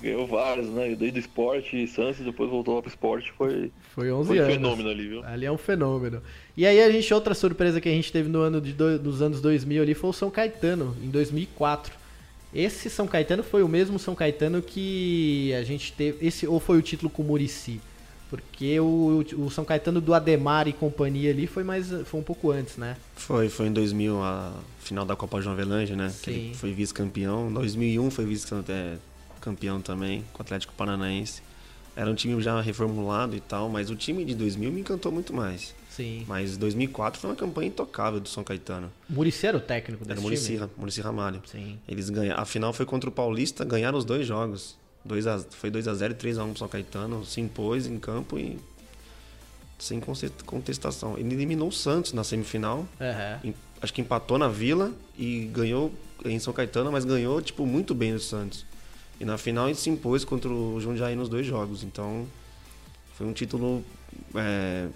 [0.00, 0.94] Ganhou vários, né?
[0.94, 3.70] Desde o esporte, Santos, depois voltou lá pro esporte, foi.
[3.94, 4.54] Foi 11 foi anos.
[4.54, 5.24] fenômeno ali, viu?
[5.24, 6.22] Ali é um fenômeno.
[6.56, 9.22] E aí a gente, outra surpresa que a gente teve no ano de do, nos
[9.22, 11.92] anos 2000 ali foi o São Caetano, em 2004.
[12.54, 16.26] Esse São Caetano foi o mesmo São Caetano que a gente teve.
[16.26, 17.80] Esse ou foi o título com o Murici?
[18.28, 22.50] Porque o, o São Caetano do Ademar e companhia ali foi mais foi um pouco
[22.50, 22.96] antes, né?
[23.14, 26.08] Foi, foi em 2000 a final da Copa João Avelange, né?
[26.08, 26.50] Sim.
[26.50, 27.50] Que foi vice-campeão.
[27.50, 31.40] Em 2001 foi vice-campeão também com o Atlético Paranaense.
[31.94, 35.32] Era um time já reformulado e tal, mas o time de 2000 me encantou muito
[35.32, 35.74] mais.
[35.96, 36.24] Sim.
[36.28, 38.92] Mas 2004 foi uma campanha intocável do São Caetano.
[39.08, 40.70] Murici era o técnico desse era Muricy, time?
[40.76, 41.42] Murici Ramalho.
[41.50, 41.78] Sim.
[41.88, 42.42] Eles ganharam.
[42.42, 44.76] A final foi contra o Paulista, ganharam os dois jogos.
[45.06, 47.24] 2 a, foi 2 a 0 e 3 a 1 pro São Caetano.
[47.24, 48.58] Se impôs em campo e
[49.78, 50.00] sem
[50.44, 51.16] contestação.
[51.16, 52.86] Ele eliminou o Santos na semifinal.
[53.44, 53.54] Uhum.
[53.80, 55.92] Acho que empatou na Vila e ganhou
[56.24, 58.66] em São Caetano, mas ganhou tipo muito bem o Santos.
[59.18, 61.82] E na final ele se impôs contra o Jundiaí nos dois jogos.
[61.82, 62.26] Então
[63.14, 63.82] foi um título
[64.34, 64.88] é,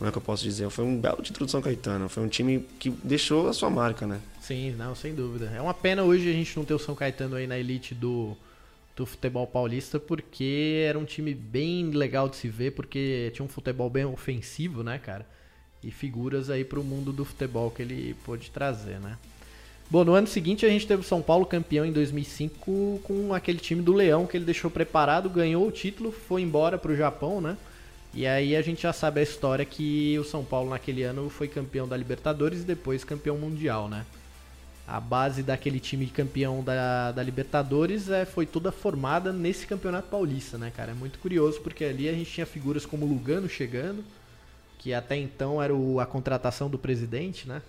[0.00, 0.70] como é que eu posso dizer?
[0.70, 2.08] Foi um belo título de São Caetano.
[2.08, 4.18] Foi um time que deixou a sua marca, né?
[4.40, 5.52] Sim, não, sem dúvida.
[5.54, 8.34] É uma pena hoje a gente não ter o São Caetano aí na elite do,
[8.96, 13.48] do futebol paulista, porque era um time bem legal de se ver, porque tinha um
[13.48, 15.26] futebol bem ofensivo, né, cara?
[15.84, 19.18] E figuras aí pro mundo do futebol que ele pôde trazer, né?
[19.90, 23.58] Bom, no ano seguinte a gente teve o São Paulo campeão em 2005 com aquele
[23.58, 27.58] time do Leão que ele deixou preparado, ganhou o título, foi embora pro Japão, né?
[28.12, 31.46] E aí a gente já sabe a história que o São Paulo naquele ano foi
[31.46, 34.04] campeão da Libertadores e depois campeão mundial, né?
[34.86, 40.58] A base daquele time campeão da, da Libertadores é, foi toda formada nesse campeonato paulista,
[40.58, 40.90] né, cara?
[40.90, 44.04] É muito curioso porque ali a gente tinha figuras como Lugano chegando,
[44.78, 47.62] que até então era o, a contratação do presidente, né?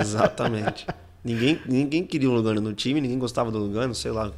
[0.00, 0.86] Exatamente.
[1.22, 4.32] ninguém, ninguém queria o Lugano no time, ninguém gostava do Lugano, sei lá.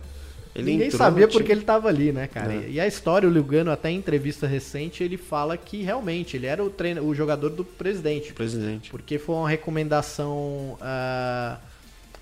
[0.54, 2.54] Ele Ninguém sabia porque ele estava ali, né, cara?
[2.54, 2.70] É.
[2.70, 6.62] E a história, o Lugano, até em entrevista recente, ele fala que realmente ele era
[6.64, 8.32] o, treino, o jogador do presidente.
[8.32, 8.90] Presidente.
[8.90, 11.58] Porque foi uma recomendação uh,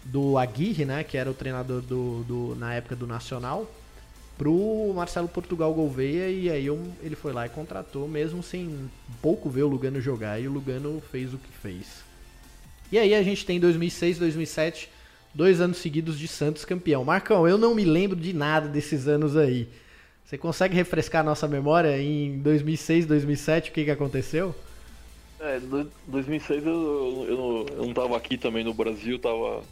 [0.05, 3.71] do Aguirre, né, que era o treinador do, do, na época do Nacional,
[4.37, 6.67] pro Marcelo Portugal Gouveia, e aí
[7.03, 8.91] ele foi lá e contratou, mesmo sem
[9.23, 12.05] pouco ver o Lugano jogar, e o Lugano fez o que fez.
[12.93, 14.96] E aí a gente tem 2006, 2007
[15.37, 17.05] dois anos seguidos de Santos campeão.
[17.05, 19.69] Marcão, eu não me lembro de nada desses anos aí.
[20.25, 24.55] Você consegue refrescar a nossa memória em 2006, 2007, o que, que aconteceu?
[25.39, 25.61] É,
[26.07, 29.63] 2006 eu, eu, eu não estava aqui também no Brasil, tava,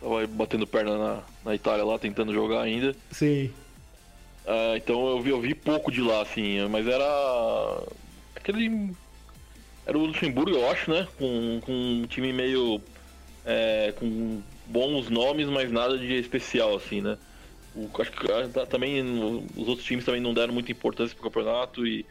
[0.00, 2.94] tava batendo perna na, na Itália lá, tentando jogar ainda.
[3.12, 3.50] Sim.
[4.44, 7.82] É, então eu vi, eu vi pouco de lá, assim, mas era
[8.34, 8.90] aquele...
[9.86, 11.06] Era o Luxemburgo, eu acho, né?
[11.16, 12.80] Com, com um time meio...
[13.46, 17.16] É, com bons nomes, mas nada de especial, assim, né?
[17.74, 19.02] O, acho que ah, também
[19.56, 22.06] os outros times também não deram muita importância pro campeonato e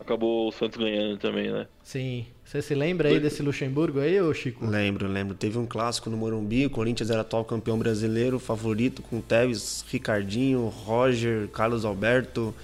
[0.00, 1.66] acabou o Santos ganhando também, né?
[1.82, 2.26] Sim.
[2.44, 4.64] Você se lembra aí desse Luxemburgo aí, ô Chico?
[4.64, 5.34] Lembro, lembro.
[5.34, 10.66] Teve um clássico no Morumbi, o Corinthians era atual campeão brasileiro, favorito com Tevez, Ricardinho,
[10.68, 12.54] Roger, Carlos Alberto.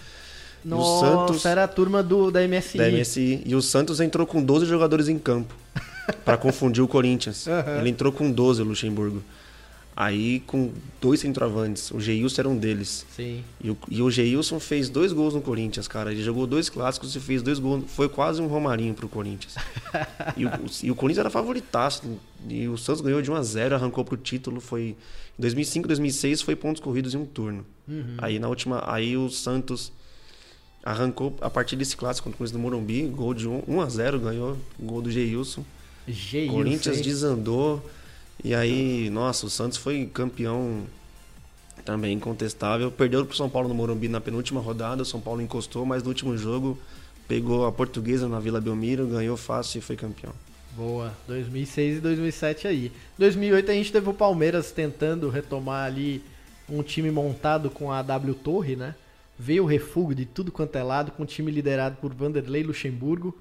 [0.65, 2.79] Nossa, o Santos, era a turma do, da MSI.
[2.79, 3.43] Da MSI.
[3.45, 5.55] E o Santos entrou com 12 jogadores em campo
[6.25, 7.47] para confundir o Corinthians.
[7.47, 7.81] Uhum.
[7.81, 9.23] Ele entrou com 12, o Luxemburgo.
[9.97, 13.07] Aí com dois centroavantes, o Geilson era um deles.
[13.15, 13.45] Sim.
[13.61, 16.11] E o, e o Geilson fez dois gols no Corinthians, cara.
[16.11, 17.85] Ele jogou dois clássicos e fez dois gols.
[17.87, 19.55] Foi quase um Romarinho pro Corinthians.
[20.37, 20.51] e, o,
[20.83, 22.03] e o Corinthians era favoritaço.
[22.49, 24.61] E o Santos ganhou de 1 a 0 arrancou pro título.
[24.61, 24.97] Foi
[25.39, 27.65] em 2005, 2006 foi pontos corridos em um turno.
[27.87, 28.17] Uhum.
[28.19, 29.93] Aí na última, aí o Santos
[30.83, 33.89] arrancou a partir desse clássico contra o Corinthians do Morumbi, gol de 1, 1 a
[33.89, 35.65] 0 ganhou, gol do Geilson.
[36.07, 36.55] Geilson.
[36.55, 37.85] Corinthians desandou.
[38.43, 40.85] E aí, nossa, o Santos foi campeão
[41.85, 42.91] também incontestável.
[42.91, 45.03] Perdeu para o São Paulo no Morumbi na penúltima rodada.
[45.03, 46.79] O São Paulo encostou, mas no último jogo
[47.27, 50.33] pegou a portuguesa na Vila Belmiro, ganhou fácil e foi campeão.
[50.77, 52.93] Boa, 2006 e 2007 aí.
[53.19, 56.23] 2008 a gente teve o Palmeiras tentando retomar ali
[56.69, 58.95] um time montado com a W Torre, né?
[59.39, 63.37] veio o refugo de tudo quanto é lado, com o time liderado por Vanderlei Luxemburgo.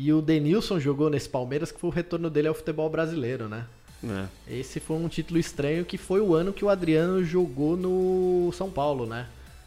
[0.00, 3.66] E o Denilson jogou nesse Palmeiras, que foi o retorno dele ao futebol brasileiro, né?
[4.04, 4.60] É.
[4.60, 8.70] Esse foi um título estranho que foi o ano que o Adriano jogou no São
[8.70, 9.26] Paulo, né?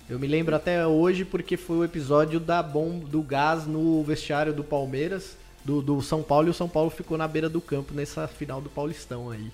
[0.09, 4.53] Eu me lembro até hoje porque foi o episódio da bomba do gás no vestiário
[4.53, 7.93] do Palmeiras, do, do São Paulo, e o São Paulo ficou na beira do campo
[7.93, 9.51] nessa final do Paulistão aí.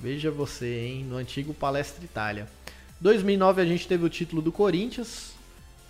[0.00, 1.04] Veja você, hein?
[1.04, 2.48] No antigo Palestra Itália.
[3.02, 5.35] 2009 a gente teve o título do Corinthians,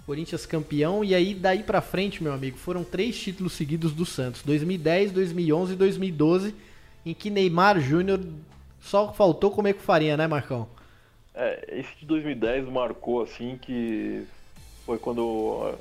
[0.07, 4.43] Corinthians campeão, e aí daí pra frente, meu amigo, foram três títulos seguidos do Santos:
[4.43, 6.55] 2010, 2011 e 2012,
[7.05, 8.21] em que Neymar Júnior
[8.81, 10.69] só faltou comer com farinha, né, Marcão?
[11.35, 14.25] É, esse de 2010 marcou assim que
[14.87, 15.77] foi quando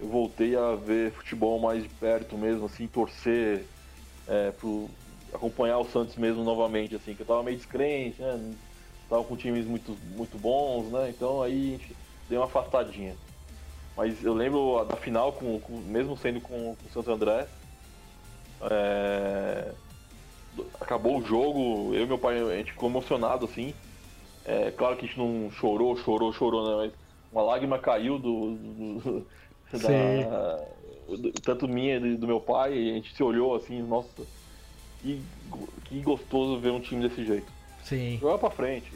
[0.00, 3.64] eu voltei a ver futebol mais de perto mesmo, assim, torcer,
[4.28, 4.88] é, pro,
[5.34, 8.54] acompanhar o Santos mesmo novamente, assim, que eu tava meio descrente, né?
[9.10, 11.10] Tava com times muito, muito bons, né?
[11.10, 13.16] Então aí gente deu uma afastadinha.
[13.96, 17.46] Mas eu lembro da final, com, com mesmo sendo com, com o Santo André.
[18.70, 19.72] É,
[20.80, 23.74] acabou o jogo, eu e meu pai, a gente ficou emocionado assim.
[24.44, 26.76] É, claro que a gente não chorou, chorou, chorou, né?
[26.76, 29.26] Mas uma lágrima caiu do, do
[29.72, 30.56] da,
[31.16, 34.22] do, tanto minha e do meu pai, e a gente se olhou assim, nossa,
[35.00, 35.20] que,
[35.84, 37.50] que gostoso ver um time desse jeito.
[37.82, 38.18] Sim.
[38.18, 38.92] Jogava pra frente.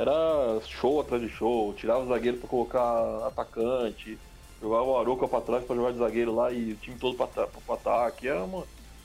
[0.00, 4.16] Era show atrás de show, tirava o zagueiro pra colocar atacante,
[4.58, 7.28] jogava o Aroca pra trás pra jogar de zagueiro lá e o time todo pra
[7.74, 8.26] ataque.
[8.26, 8.64] Era uma,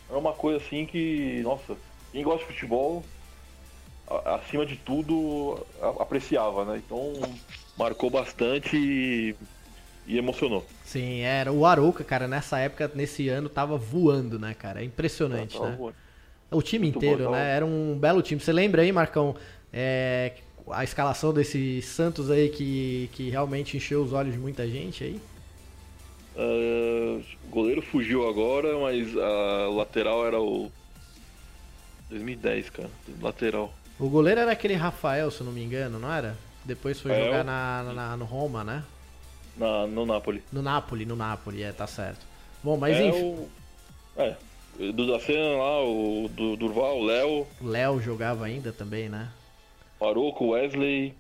[0.10, 1.76] era uma coisa assim que, nossa,
[2.14, 3.04] quem gosta de futebol,
[4.08, 6.78] a, acima de tudo, a, apreciava, né?
[6.86, 7.12] Então
[7.78, 9.36] marcou bastante e,
[10.08, 10.66] e emocionou.
[10.86, 14.80] Sim, era o Arouca, cara, nessa época, nesse ano, tava voando, né, cara?
[14.80, 15.76] É impressionante, Tava né?
[15.76, 15.96] voando.
[16.52, 17.54] O time Muito inteiro, bom, né?
[17.54, 18.40] Era um belo time.
[18.40, 19.36] Você lembra aí, Marcão,
[19.74, 20.32] é,
[20.70, 25.22] a escalação desse Santos aí que, que realmente encheu os olhos de muita gente aí?
[26.38, 30.72] Ah, o goleiro fugiu agora, mas a lateral era o
[32.10, 32.90] 2010, cara.
[33.22, 33.74] Lateral.
[34.00, 36.38] O goleiro era aquele Rafael, se não me engano, não era?
[36.64, 38.84] Depois foi É, jogar na, na- no Roma, né?
[39.58, 40.44] Na, no Napoli.
[40.52, 42.26] No Napoli, no Napoli, é, tá certo.
[42.64, 43.50] Bom, mas é enfim, o.
[44.18, 44.36] É.
[44.92, 49.30] Do Dacena lá, o do Durval, o Léo, o Léo jogava ainda também, né?
[50.00, 51.14] Aroco, Wesley,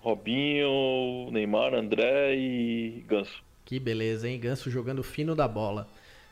[0.00, 3.42] Robinho, Neymar, André e Ganso.
[3.64, 4.38] Que beleza, hein?
[4.38, 5.86] Ganso jogando fino da bola.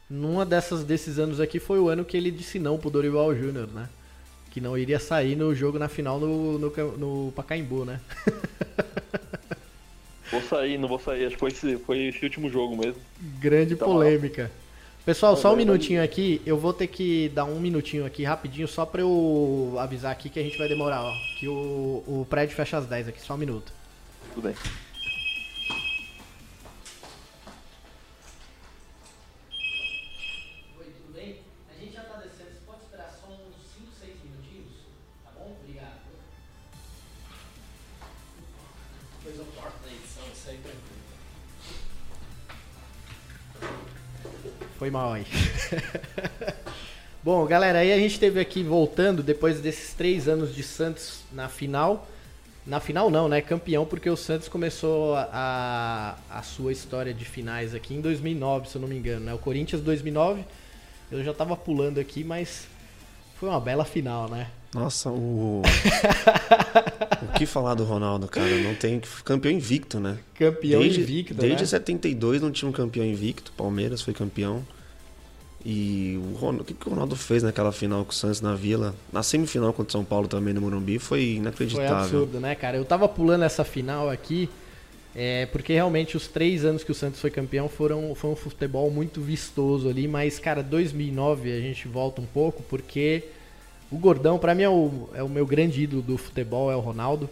[0.09, 3.69] Numa dessas desses anos aqui foi o ano que ele disse não pro Dorival Júnior,
[3.69, 3.89] né?
[4.51, 8.01] Que não iria sair no jogo na final no, no, no Pacaembu, né?
[10.31, 11.27] Vou sair, não vou sair.
[11.27, 13.01] Acho que foi esse, foi esse último jogo mesmo.
[13.39, 14.51] Grande Tá polêmica.
[15.09, 16.43] Pessoal, só um minutinho aqui.
[16.45, 20.39] Eu vou ter que dar um minutinho aqui rapidinho só pra eu avisar aqui que
[20.39, 21.15] a gente vai demorar, ó.
[21.41, 23.73] Que o, o prédio fecha às 10 aqui, só um minuto.
[24.35, 24.55] Tudo bem.
[44.79, 45.27] Foi mal aí.
[47.21, 51.49] Bom, galera, aí a gente teve aqui voltando depois desses três anos de Santos na
[51.49, 52.07] final.
[52.65, 53.41] Na final não, né?
[53.41, 58.77] Campeão, porque o Santos começou a, a, sua história de finais aqui em 2009, se
[58.77, 59.35] eu não me engano, né?
[59.35, 60.45] O Corinthians 2009,
[61.11, 62.69] eu já tava pulando aqui, mas
[63.35, 64.49] foi uma bela final, né?
[64.75, 65.63] Nossa, o.
[67.23, 68.49] o que falar do Ronaldo, cara?
[68.61, 69.01] Não tem.
[69.25, 70.19] Campeão invicto, né?
[70.35, 71.67] Campeão desde, invicto, Desde né?
[71.67, 73.53] 72 não tinha um campeão invicto.
[73.53, 74.65] Palmeiras foi campeão.
[75.65, 78.55] E o, Ronaldo, o que, que o Ronaldo fez naquela final com o Santos na
[78.55, 78.95] Vila?
[79.13, 81.97] Na semifinal contra o São Paulo também no Morumbi foi Foi inacreditável.
[81.97, 82.77] absurdo, né, cara?
[82.77, 84.49] Eu tava pulando essa final aqui,
[85.17, 88.89] é, porque realmente os três anos que o Santos foi campeão foram foi um futebol
[88.91, 93.25] muito vistoso ali, mas, cara, 2009 a gente volta um pouco, porque
[93.91, 96.81] o Gordão, pra mim, é o, é o meu grande ídolo do futebol, é o
[96.81, 97.29] Ronaldo.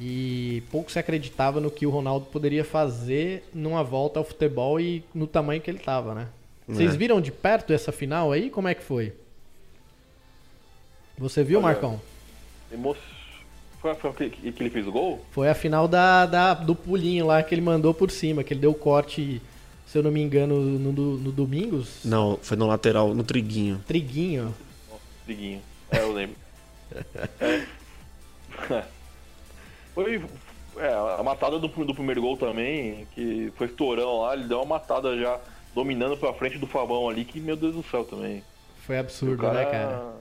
[0.00, 5.04] E pouco se acreditava no que o Ronaldo poderia fazer numa volta ao futebol e
[5.14, 6.28] no tamanho que ele tava, né?
[6.66, 6.96] Vocês É.
[6.96, 8.48] viram de perto essa final aí?
[8.48, 9.12] Como é que foi?
[11.18, 12.00] Você viu, Olha, Marcão?
[13.80, 15.24] Foi, foi que, que ele fez o gol?
[15.32, 18.60] Foi a final da, da- do pulinho lá que ele mandou por cima, que ele
[18.60, 19.40] deu corte,
[19.86, 22.00] se eu não me engano, no, do- no Domingos.
[22.04, 23.82] Não, foi no lateral, no Triguinho.
[23.86, 24.54] Triguinho.
[25.26, 25.60] Triguinho.
[25.90, 26.36] É, eu lembro.
[28.70, 28.84] É.
[29.94, 30.22] Foi
[30.76, 34.78] é, a matada do, do primeiro gol também, que foi estourão lá, ele deu uma
[34.78, 35.38] matada já
[35.74, 38.42] dominando pra frente do Fabão ali, que meu Deus do céu também.
[38.86, 40.12] Foi absurdo, né, cara?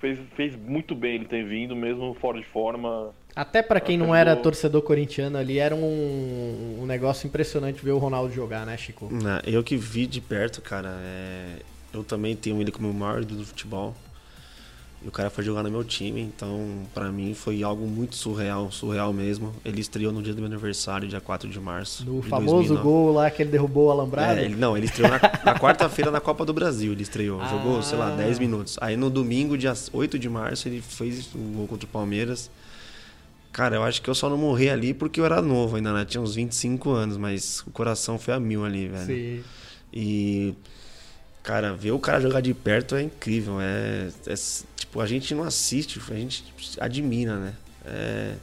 [0.00, 3.10] Fez, fez muito bem ele ter vindo, mesmo fora de forma.
[3.34, 7.98] Até para quem não era torcedor corintiano ali, era um, um, negócio impressionante ver o
[7.98, 9.08] Ronaldo jogar, né, Chico?
[9.10, 11.56] Não, eu que vi de perto, cara, é...
[11.92, 13.94] eu também tenho ele como o maior do futebol.
[15.00, 18.70] E o cara foi jogar no meu time, então para mim foi algo muito surreal,
[18.72, 19.54] surreal mesmo.
[19.64, 22.04] Ele estreou no dia do meu aniversário, dia 4 de março.
[22.04, 22.82] No de famoso 2009.
[22.82, 24.40] gol lá que ele derrubou o alambrado?
[24.40, 27.40] É, ele, não, ele estreou na, na quarta-feira na Copa do Brasil, ele estreou.
[27.40, 27.46] Ah.
[27.46, 28.76] Jogou, sei lá, 10 minutos.
[28.80, 32.50] Aí no domingo, dia 8 de março, ele fez um gol contra o Palmeiras.
[33.52, 36.04] Cara, eu acho que eu só não morri ali porque eu era novo ainda, né?
[36.04, 39.06] Tinha uns 25 anos, mas o coração foi a mil ali, velho.
[39.06, 39.44] Sim.
[39.92, 40.54] E
[41.48, 43.58] Cara, ver o cara jogar de perto é incrível.
[43.58, 44.34] É, é
[44.76, 46.44] tipo, a gente não assiste, a gente
[46.78, 47.54] admira, né?
[47.86, 48.34] É,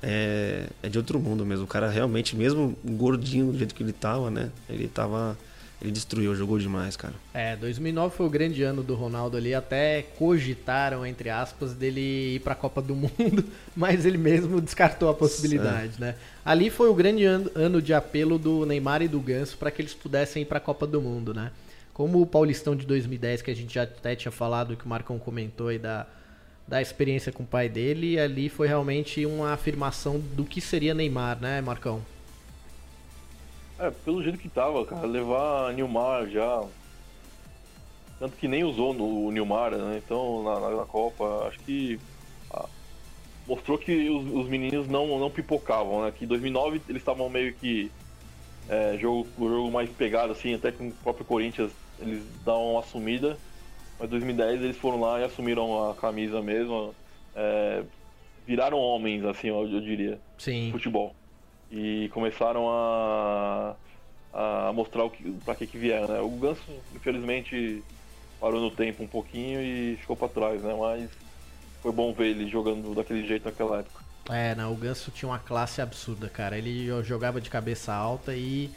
[0.00, 1.64] é, é, de outro mundo mesmo.
[1.64, 4.50] O cara realmente, mesmo gordinho do jeito que ele tava, né?
[4.70, 5.36] Ele tava.
[5.82, 7.14] Ele destruiu, jogou demais, cara.
[7.34, 9.52] É, 2009 foi o grande ano do Ronaldo ali.
[9.52, 15.14] Até cogitaram, entre aspas, dele ir pra Copa do Mundo, mas ele mesmo descartou a
[15.14, 16.00] possibilidade, é.
[16.00, 16.14] né?
[16.44, 19.92] Ali foi o grande ano de apelo do Neymar e do Ganso para que eles
[19.92, 21.50] pudessem ir pra Copa do Mundo, né?
[21.98, 25.18] Como o Paulistão de 2010, que a gente já até tinha falado, que o Marcão
[25.18, 26.06] comentou aí da,
[26.68, 31.40] da experiência com o pai dele, ali foi realmente uma afirmação do que seria Neymar,
[31.40, 32.00] né, Marcão?
[33.80, 36.64] É, pelo jeito que tava, cara, levar Nilmar já.
[38.20, 40.00] Tanto que nem usou o Nilmar, né?
[40.04, 41.98] Então, na, na, na Copa, acho que.
[42.52, 42.66] Ah,
[43.44, 46.12] mostrou que os, os, meninos não, não pipocavam, né?
[46.16, 47.90] Que em 2009 eles estavam meio que.
[48.68, 53.36] É, jogo, jogo mais pegado, assim, até com o próprio Corinthians eles dão uma sumida.
[53.98, 56.94] Mas em 2010 eles foram lá e assumiram a camisa mesmo.
[57.34, 57.82] É,
[58.46, 60.18] viraram homens, assim, eu, eu diria.
[60.38, 60.70] Sim.
[60.72, 61.14] Futebol.
[61.70, 63.74] E começaram a,
[64.32, 66.20] a mostrar o que, pra que, que vieram, né?
[66.20, 66.62] O Ganso,
[66.94, 67.82] infelizmente,
[68.40, 70.74] parou no tempo um pouquinho e ficou para trás, né?
[70.78, 71.10] Mas
[71.82, 74.02] foi bom ver ele jogando daquele jeito naquela época.
[74.30, 76.56] É, não, o Ganso tinha uma classe absurda, cara.
[76.56, 78.70] Ele jogava de cabeça alta e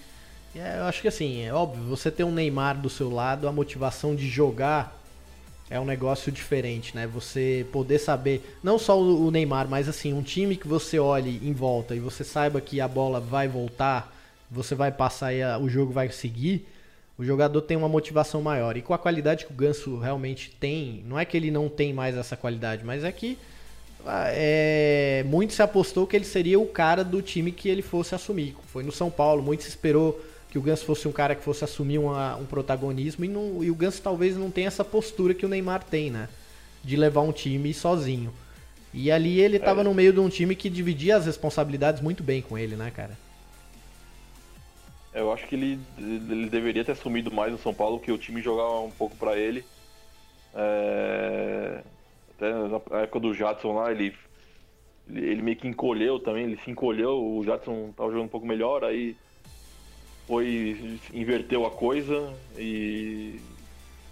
[0.55, 3.51] é, eu acho que assim, é óbvio, você ter um Neymar do seu lado, a
[3.51, 4.99] motivação de jogar
[5.69, 7.07] é um negócio diferente, né?
[7.07, 11.53] Você poder saber, não só o Neymar, mas assim, um time que você olhe em
[11.53, 14.13] volta e você saiba que a bola vai voltar,
[14.49, 16.67] você vai passar e o jogo vai seguir,
[17.17, 18.75] o jogador tem uma motivação maior.
[18.75, 21.93] E com a qualidade que o Ganso realmente tem, não é que ele não tem
[21.93, 23.37] mais essa qualidade, mas é que
[24.05, 28.13] ah, é, muito se apostou que ele seria o cara do time que ele fosse
[28.13, 28.57] assumir.
[28.67, 30.19] Foi no São Paulo, muito se esperou
[30.51, 33.71] que o Ganso fosse um cara que fosse assumir uma, um protagonismo e, não, e
[33.71, 36.27] o Ganso talvez não tenha essa postura que o Neymar tem, né?
[36.83, 38.33] De levar um time sozinho.
[38.93, 39.83] E ali ele estava é.
[39.85, 43.17] no meio de um time que dividia as responsabilidades muito bem com ele, né, cara?
[45.13, 48.41] Eu acho que ele, ele deveria ter assumido mais no São Paulo, que o time
[48.41, 49.63] jogava um pouco para ele.
[50.53, 51.81] É...
[52.35, 54.13] Até na época do Jadson lá, ele,
[55.09, 58.83] ele meio que encolheu também, ele se encolheu, o Jadson tava jogando um pouco melhor,
[58.83, 59.15] aí
[60.31, 63.37] foi inverteu a coisa e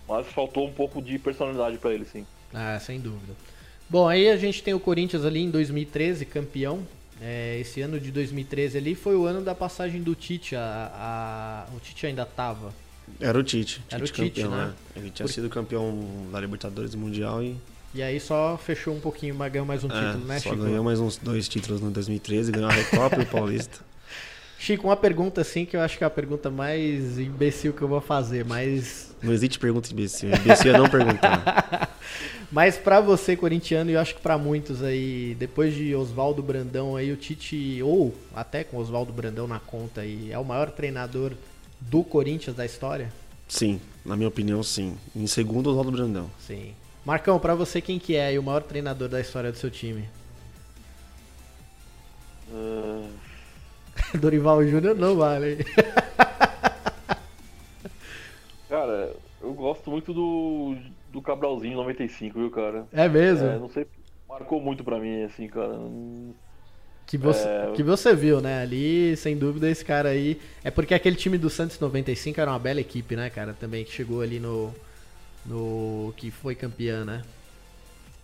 [0.05, 2.25] mas faltou um pouco de personalidade para ele, sim.
[2.53, 3.33] Ah, sem dúvida.
[3.89, 6.85] Bom, aí a gente tem o Corinthians ali em 2013, campeão.
[7.21, 10.57] É, esse ano de 2013 ali foi o ano da passagem do Tite.
[10.57, 12.73] A, a o Tite ainda tava.
[13.17, 13.81] Era o Tite.
[13.89, 14.65] Era Tite o Tite, campeão, né?
[14.65, 14.73] né?
[14.97, 15.33] Ele tinha Por...
[15.33, 17.55] sido campeão da Libertadores Mundial e.
[17.93, 20.63] E aí só fechou um pouquinho, mas ganhou mais um é, título, né, só Chico?
[20.63, 23.79] ganhou mais uns dois títulos no 2013, ganhou a Recopa e o Paulista.
[24.59, 27.87] Chico, uma pergunta assim que eu acho que é a pergunta mais imbecil que eu
[27.87, 29.15] vou fazer, mas.
[29.23, 30.31] Não existe pergunta imbecil.
[30.35, 31.97] Imbecil é não perguntar.
[32.51, 36.97] mas para você, corintiano, e eu acho que para muitos aí, depois de Oswaldo Brandão
[36.97, 41.31] aí, o Tite, ou até com Oswaldo Brandão na conta aí, é o maior treinador
[41.79, 43.13] do Corinthians da história?
[43.47, 44.97] Sim, na minha opinião, sim.
[45.15, 46.29] Em segundo, Oswaldo Brandão.
[46.45, 46.73] Sim.
[47.05, 50.03] Marcão, para você, quem que é o maior treinador da história do seu time?
[52.51, 53.18] Uh...
[54.19, 55.57] Dorival Júnior não vale.
[58.67, 60.75] cara, eu gosto muito do,
[61.11, 62.87] do Cabralzinho 95, viu, cara?
[62.91, 63.47] É mesmo?
[63.47, 63.85] É, não sei,
[64.27, 65.77] marcou muito pra mim, assim, cara.
[67.05, 67.71] Que você, é...
[67.75, 68.61] que você viu, né?
[68.61, 70.39] Ali, sem dúvida, esse cara aí.
[70.63, 73.53] É porque aquele time do Santos 95 era uma bela equipe, né, cara?
[73.53, 74.73] Também que chegou ali no.
[75.45, 77.23] no que foi campeã, né?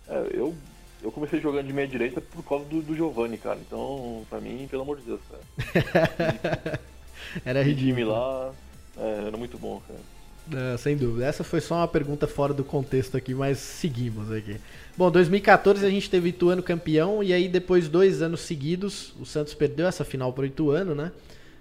[0.08, 0.54] É, eu
[1.02, 3.58] eu comecei jogando de meia direita por causa do, do Giovanni, cara.
[3.66, 6.80] Então, pra mim, pelo amor de Deus, cara.
[7.44, 8.12] era ridículo.
[8.12, 8.52] lá
[8.96, 10.78] é, era muito bom, cara.
[10.78, 11.26] sem dúvida.
[11.26, 14.56] Essa foi só uma pergunta fora do contexto aqui, mas seguimos aqui.
[14.96, 19.52] Bom, 2014 a gente teve Ituano campeão e aí depois dois anos seguidos, o Santos
[19.52, 21.12] perdeu essa final para o Ituano, né?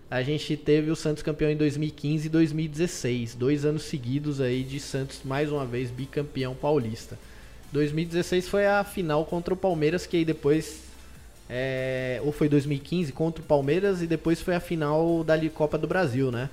[0.09, 4.79] A gente teve o Santos campeão em 2015 e 2016, dois anos seguidos aí de
[4.79, 7.17] Santos mais uma vez bicampeão paulista.
[7.75, 10.83] 2016 foi a final contra o Palmeiras, que aí depois
[11.47, 15.85] É, ou foi 2015 contra o Palmeiras e depois foi a final da Copa do
[15.85, 16.49] Brasil, né?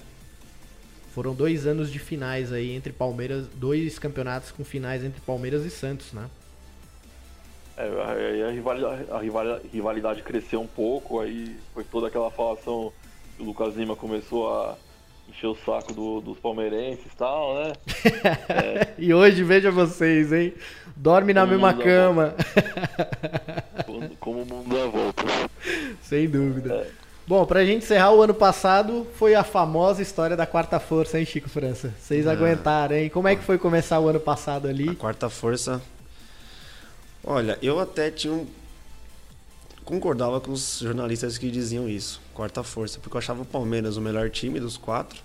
[1.15, 5.71] Foram dois anos de finais aí entre Palmeiras, dois campeonatos com finais entre Palmeiras e
[5.71, 6.29] Santos, né?
[7.75, 9.19] É, aí a rivalidade, a
[9.73, 12.93] rivalidade cresceu um pouco, aí foi toda aquela falação
[13.35, 14.77] que o Lucas Lima começou a
[15.33, 17.73] encher o saco do, dos palmeirenses e tal, né?
[18.49, 18.89] É.
[18.99, 20.53] e hoje, veja vocês, hein?
[20.95, 22.35] Dorme na mesma cama.
[24.21, 25.23] Como o mundo dá volta.
[26.03, 26.75] Sem dúvida.
[26.75, 27.03] É.
[27.27, 31.25] Bom, pra gente encerrar o ano passado, foi a famosa história da quarta força, hein,
[31.25, 31.95] Chico França?
[31.99, 32.31] Vocês é.
[32.31, 33.09] aguentaram, hein?
[33.09, 34.91] Como é que foi começar o ano passado ali?
[34.91, 35.81] A quarta força.
[37.25, 38.47] Olha, eu até tinha um.
[39.85, 44.01] Concordava com os jornalistas que diziam isso, quarta força, porque eu achava o Palmeiras o
[44.01, 45.21] melhor time dos quatro,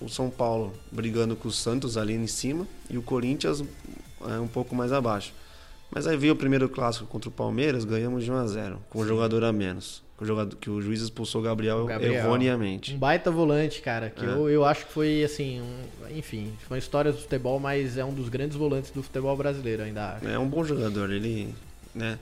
[0.00, 3.62] o São Paulo brigando com o Santos ali em cima e o Corinthians
[4.28, 5.32] é, um pouco mais abaixo.
[5.94, 9.00] Mas aí veio o primeiro clássico contra o Palmeiras, ganhamos de 1 a 0 com
[9.00, 10.02] um jogador a menos.
[10.18, 12.94] O jogador, que o juiz expulsou o Gabriel, o Gabriel erroneamente.
[12.94, 14.28] Um baita volante, cara, que é.
[14.28, 18.04] eu, eu acho que foi assim, um, enfim, foi uma história do futebol, mas é
[18.04, 20.18] um dos grandes volantes do futebol brasileiro ainda.
[20.22, 21.52] É um bom jogador, ele,
[21.92, 22.18] né?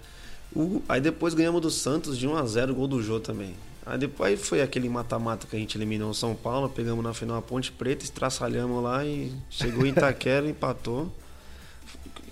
[0.88, 3.55] Aí depois ganhamos do Santos de 1 a 0 gol do Jô também.
[3.86, 7.36] Aí depois foi aquele mata-mata que a gente eliminou o São Paulo, pegamos na final
[7.38, 11.11] a Ponte Preta, estraçalhamos lá e chegou em Itaquera, empatou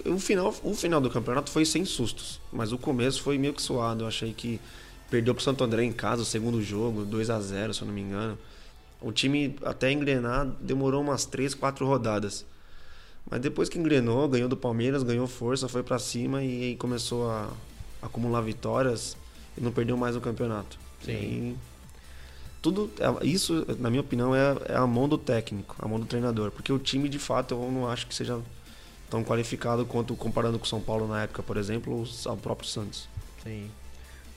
[0.04, 3.62] o final, o final do campeonato foi sem sustos, mas o começo foi meio que
[3.62, 4.04] suado.
[4.04, 4.60] Eu achei que
[5.10, 7.94] perdeu pro Santo André em casa o segundo jogo, 2 a 0 se eu não
[7.94, 8.38] me engano.
[9.00, 12.44] O time até engrenar demorou umas 3, 4 rodadas.
[13.30, 17.30] Mas depois que engrenou, ganhou do Palmeiras, ganhou força, foi para cima e aí começou
[17.30, 17.50] a
[18.02, 19.16] acumular vitórias
[19.56, 20.78] e não perdeu mais o campeonato.
[21.04, 21.56] Sim.
[22.60, 26.06] Tudo é, isso, na minha opinião, é, é a mão do técnico, a mão do
[26.06, 28.40] treinador, porque o time de fato eu não acho que seja
[29.08, 33.08] tão qualificado quanto comparando com o São Paulo na época, por exemplo, o próprio Santos.
[33.42, 33.70] Sim.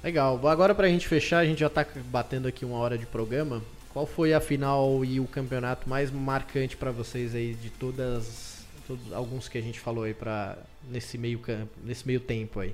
[0.04, 0.48] Legal.
[0.48, 3.62] Agora pra gente fechar, a gente já tá batendo aqui uma hora de programa.
[3.94, 9.14] Qual foi a final e o campeonato mais marcante para vocês aí de todas todos
[9.14, 10.58] alguns que a gente falou aí para
[10.90, 12.74] nesse meio campo, nesse meio tempo aí?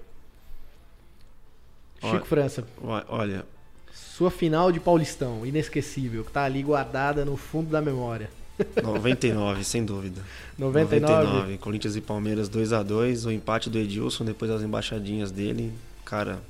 [1.99, 2.63] Chico olha, França.
[3.09, 3.45] Olha,
[3.91, 8.29] sua final de Paulistão, inesquecível, que tá ali guardada no fundo da memória.
[8.81, 10.21] 99, sem dúvida.
[10.57, 11.13] 99.
[11.13, 11.57] 99.
[11.57, 15.71] Corinthians e Palmeiras 2 a 2 o empate do Edilson, depois as embaixadinhas dele.
[16.03, 16.41] Cara,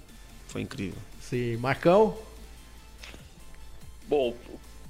[0.48, 0.98] foi incrível.
[1.20, 2.18] Sim, Marcão?
[4.08, 4.34] Bom,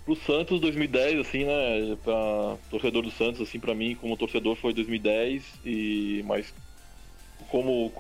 [0.05, 4.74] pro Santos 2010, assim, né, pra torcedor do Santos, assim, para mim, como torcedor foi
[4.74, 6.53] 2010, e mas
[7.49, 7.91] como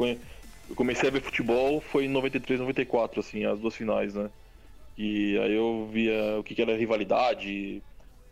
[0.69, 4.29] eu comecei a ver futebol foi em 93, 94, assim, as duas finais, né?
[4.97, 7.81] E aí eu via o que, que era rivalidade,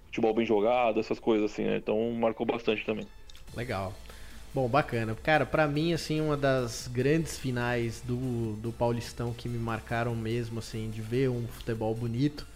[0.08, 1.78] futebol bem jogado, essas coisas assim, né?
[1.78, 3.06] Então marcou bastante também.
[3.56, 3.94] Legal.
[4.54, 5.16] Bom, bacana.
[5.22, 10.60] Cara, para mim, assim, uma das grandes finais do, do Paulistão que me marcaram mesmo,
[10.60, 12.48] assim, de ver um futebol bonito,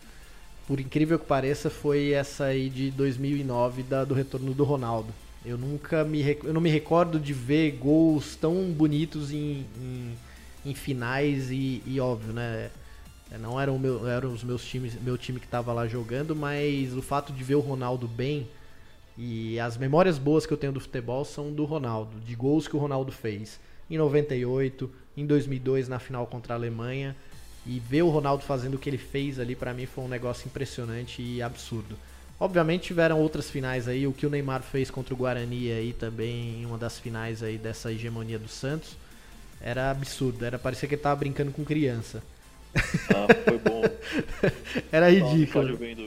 [0.65, 5.13] por incrível que pareça, foi essa aí de 2009, da, do retorno do Ronaldo.
[5.49, 10.15] Eu nunca me, eu não me recordo de ver gols tão bonitos em, em,
[10.63, 12.69] em finais e, e, óbvio, né?
[13.31, 16.93] É, não eram, meu, eram os meus times, meu time que estava lá jogando, mas
[16.93, 18.47] o fato de ver o Ronaldo bem
[19.17, 22.75] e as memórias boas que eu tenho do futebol são do Ronaldo, de gols que
[22.75, 24.87] o Ronaldo fez em 98,
[25.17, 27.15] em 2002 na final contra a Alemanha
[27.65, 30.47] e ver o Ronaldo fazendo o que ele fez ali para mim foi um negócio
[30.47, 31.97] impressionante e absurdo.
[32.39, 36.61] Obviamente tiveram outras finais aí, o que o Neymar fez contra o Guarani aí também,
[36.61, 38.95] em uma das finais aí dessa hegemonia do Santos,
[39.61, 42.23] era absurdo, era parecia que ele tava brincando com criança.
[43.09, 43.81] Ah, foi bom.
[44.91, 45.75] Era ridículo.
[45.75, 45.97] Viu,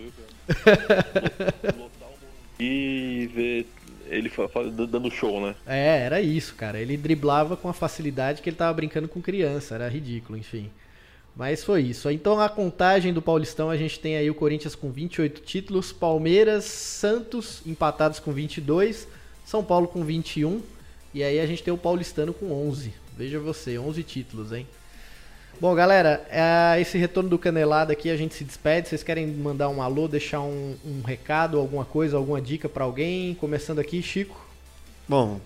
[2.59, 3.67] e ver
[4.09, 4.31] ele
[4.89, 5.55] dando show, né?
[5.67, 6.79] É, era isso, cara.
[6.79, 9.75] Ele driblava com a facilidade que ele tava brincando com criança.
[9.75, 10.71] Era ridículo, enfim.
[11.35, 12.11] Mas foi isso.
[12.11, 16.65] Então a contagem do Paulistão a gente tem aí o Corinthians com 28 títulos, Palmeiras,
[16.65, 19.09] Santos empatados com 22,
[19.45, 20.61] São Paulo com 21
[21.15, 22.93] e aí a gente tem o Paulistano com 11.
[23.17, 24.67] Veja você, 11 títulos, hein?
[25.61, 28.89] Bom, galera, é, esse retorno do Canelada aqui a gente se despede.
[28.89, 33.35] Vocês querem mandar um alô, deixar um, um recado, alguma coisa, alguma dica para alguém?
[33.35, 34.45] Começando aqui, Chico.
[35.07, 35.41] Bom,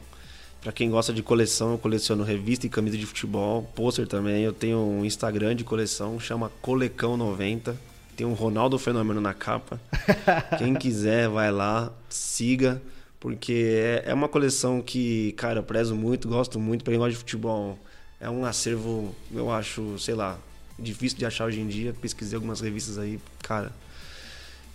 [0.66, 4.42] para quem gosta de coleção, eu coleciono revista e camisa de futebol, pôster também.
[4.42, 7.76] Eu tenho um Instagram de coleção, chama Colecão90.
[8.16, 9.80] Tem um Ronaldo Fenômeno na capa.
[10.58, 12.82] quem quiser, vai lá, siga,
[13.20, 16.82] porque é, é uma coleção que, cara, eu prezo muito, gosto muito.
[16.82, 17.78] Pra quem gosta de futebol,
[18.18, 20.36] é um acervo, eu acho, sei lá,
[20.76, 21.94] difícil de achar hoje em dia.
[21.94, 23.70] Pesquisei algumas revistas aí, cara.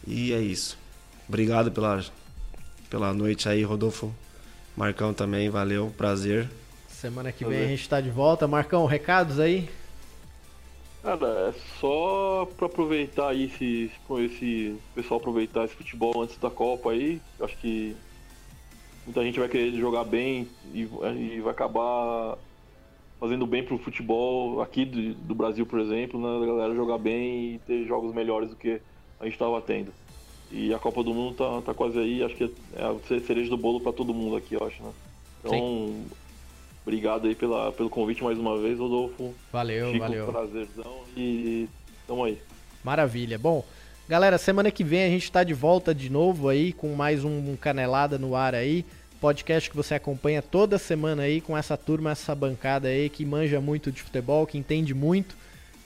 [0.08, 0.78] E é isso.
[1.28, 2.02] Obrigado pela,
[2.90, 4.16] pela noite aí, Rodolfo.
[4.82, 6.50] Marcão também, valeu, prazer.
[6.88, 8.48] Semana que vem a gente está de volta.
[8.48, 9.70] Marcão, recados aí?
[11.04, 13.92] Cara, é só pra aproveitar aí esse,
[14.26, 17.22] esse pessoal aproveitar esse futebol antes da Copa aí.
[17.40, 17.96] Acho que
[19.06, 20.90] muita gente vai querer jogar bem e,
[21.36, 22.40] e vai acabar
[23.20, 26.44] fazendo bem pro futebol aqui do, do, Brasil, por exemplo, né?
[26.44, 28.82] A galera jogar bem e ter jogos melhores do que
[29.20, 29.94] a gente estava tendo.
[30.52, 32.44] E a Copa do Mundo tá, tá quase aí, acho que
[32.76, 34.92] é a cereja do bolo para todo mundo aqui, eu acho, né?
[35.40, 36.06] Então, Sim.
[36.86, 39.34] obrigado aí pela, pelo convite mais uma vez, Rodolfo.
[39.52, 40.28] Valeu, Chico, valeu.
[40.28, 41.70] prazerzão e
[42.06, 42.38] tamo aí.
[42.84, 43.40] Maravilha.
[43.40, 43.64] Bom,
[44.10, 47.56] galera, semana que vem a gente tá de volta de novo aí com mais um
[47.56, 48.86] Canelada no ar aí
[49.22, 53.62] podcast que você acompanha toda semana aí com essa turma, essa bancada aí que manja
[53.62, 55.38] muito de futebol, que entende muito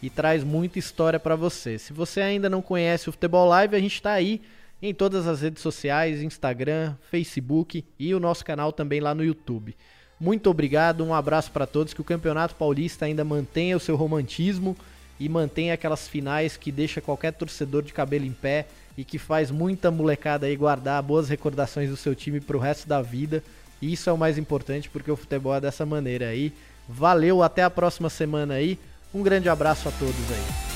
[0.06, 1.80] e traz muita história para você.
[1.80, 4.40] Se você ainda não conhece o Futebol Live, a gente está aí
[4.80, 9.76] em todas as redes sociais, Instagram, Facebook e o nosso canal também lá no YouTube.
[10.20, 14.78] Muito obrigado, um abraço para todos, que o Campeonato Paulista ainda mantenha o seu romantismo
[15.20, 19.50] e mantenha aquelas finais que deixa qualquer torcedor de cabelo em pé e que faz
[19.50, 23.44] muita molecada aí guardar boas recordações do seu time pro resto da vida.
[23.82, 26.54] E isso é o mais importante porque o futebol é dessa maneira aí.
[26.88, 28.78] Valeu, até a próxima semana aí.
[29.16, 30.75] Um grande abraço a todos aí.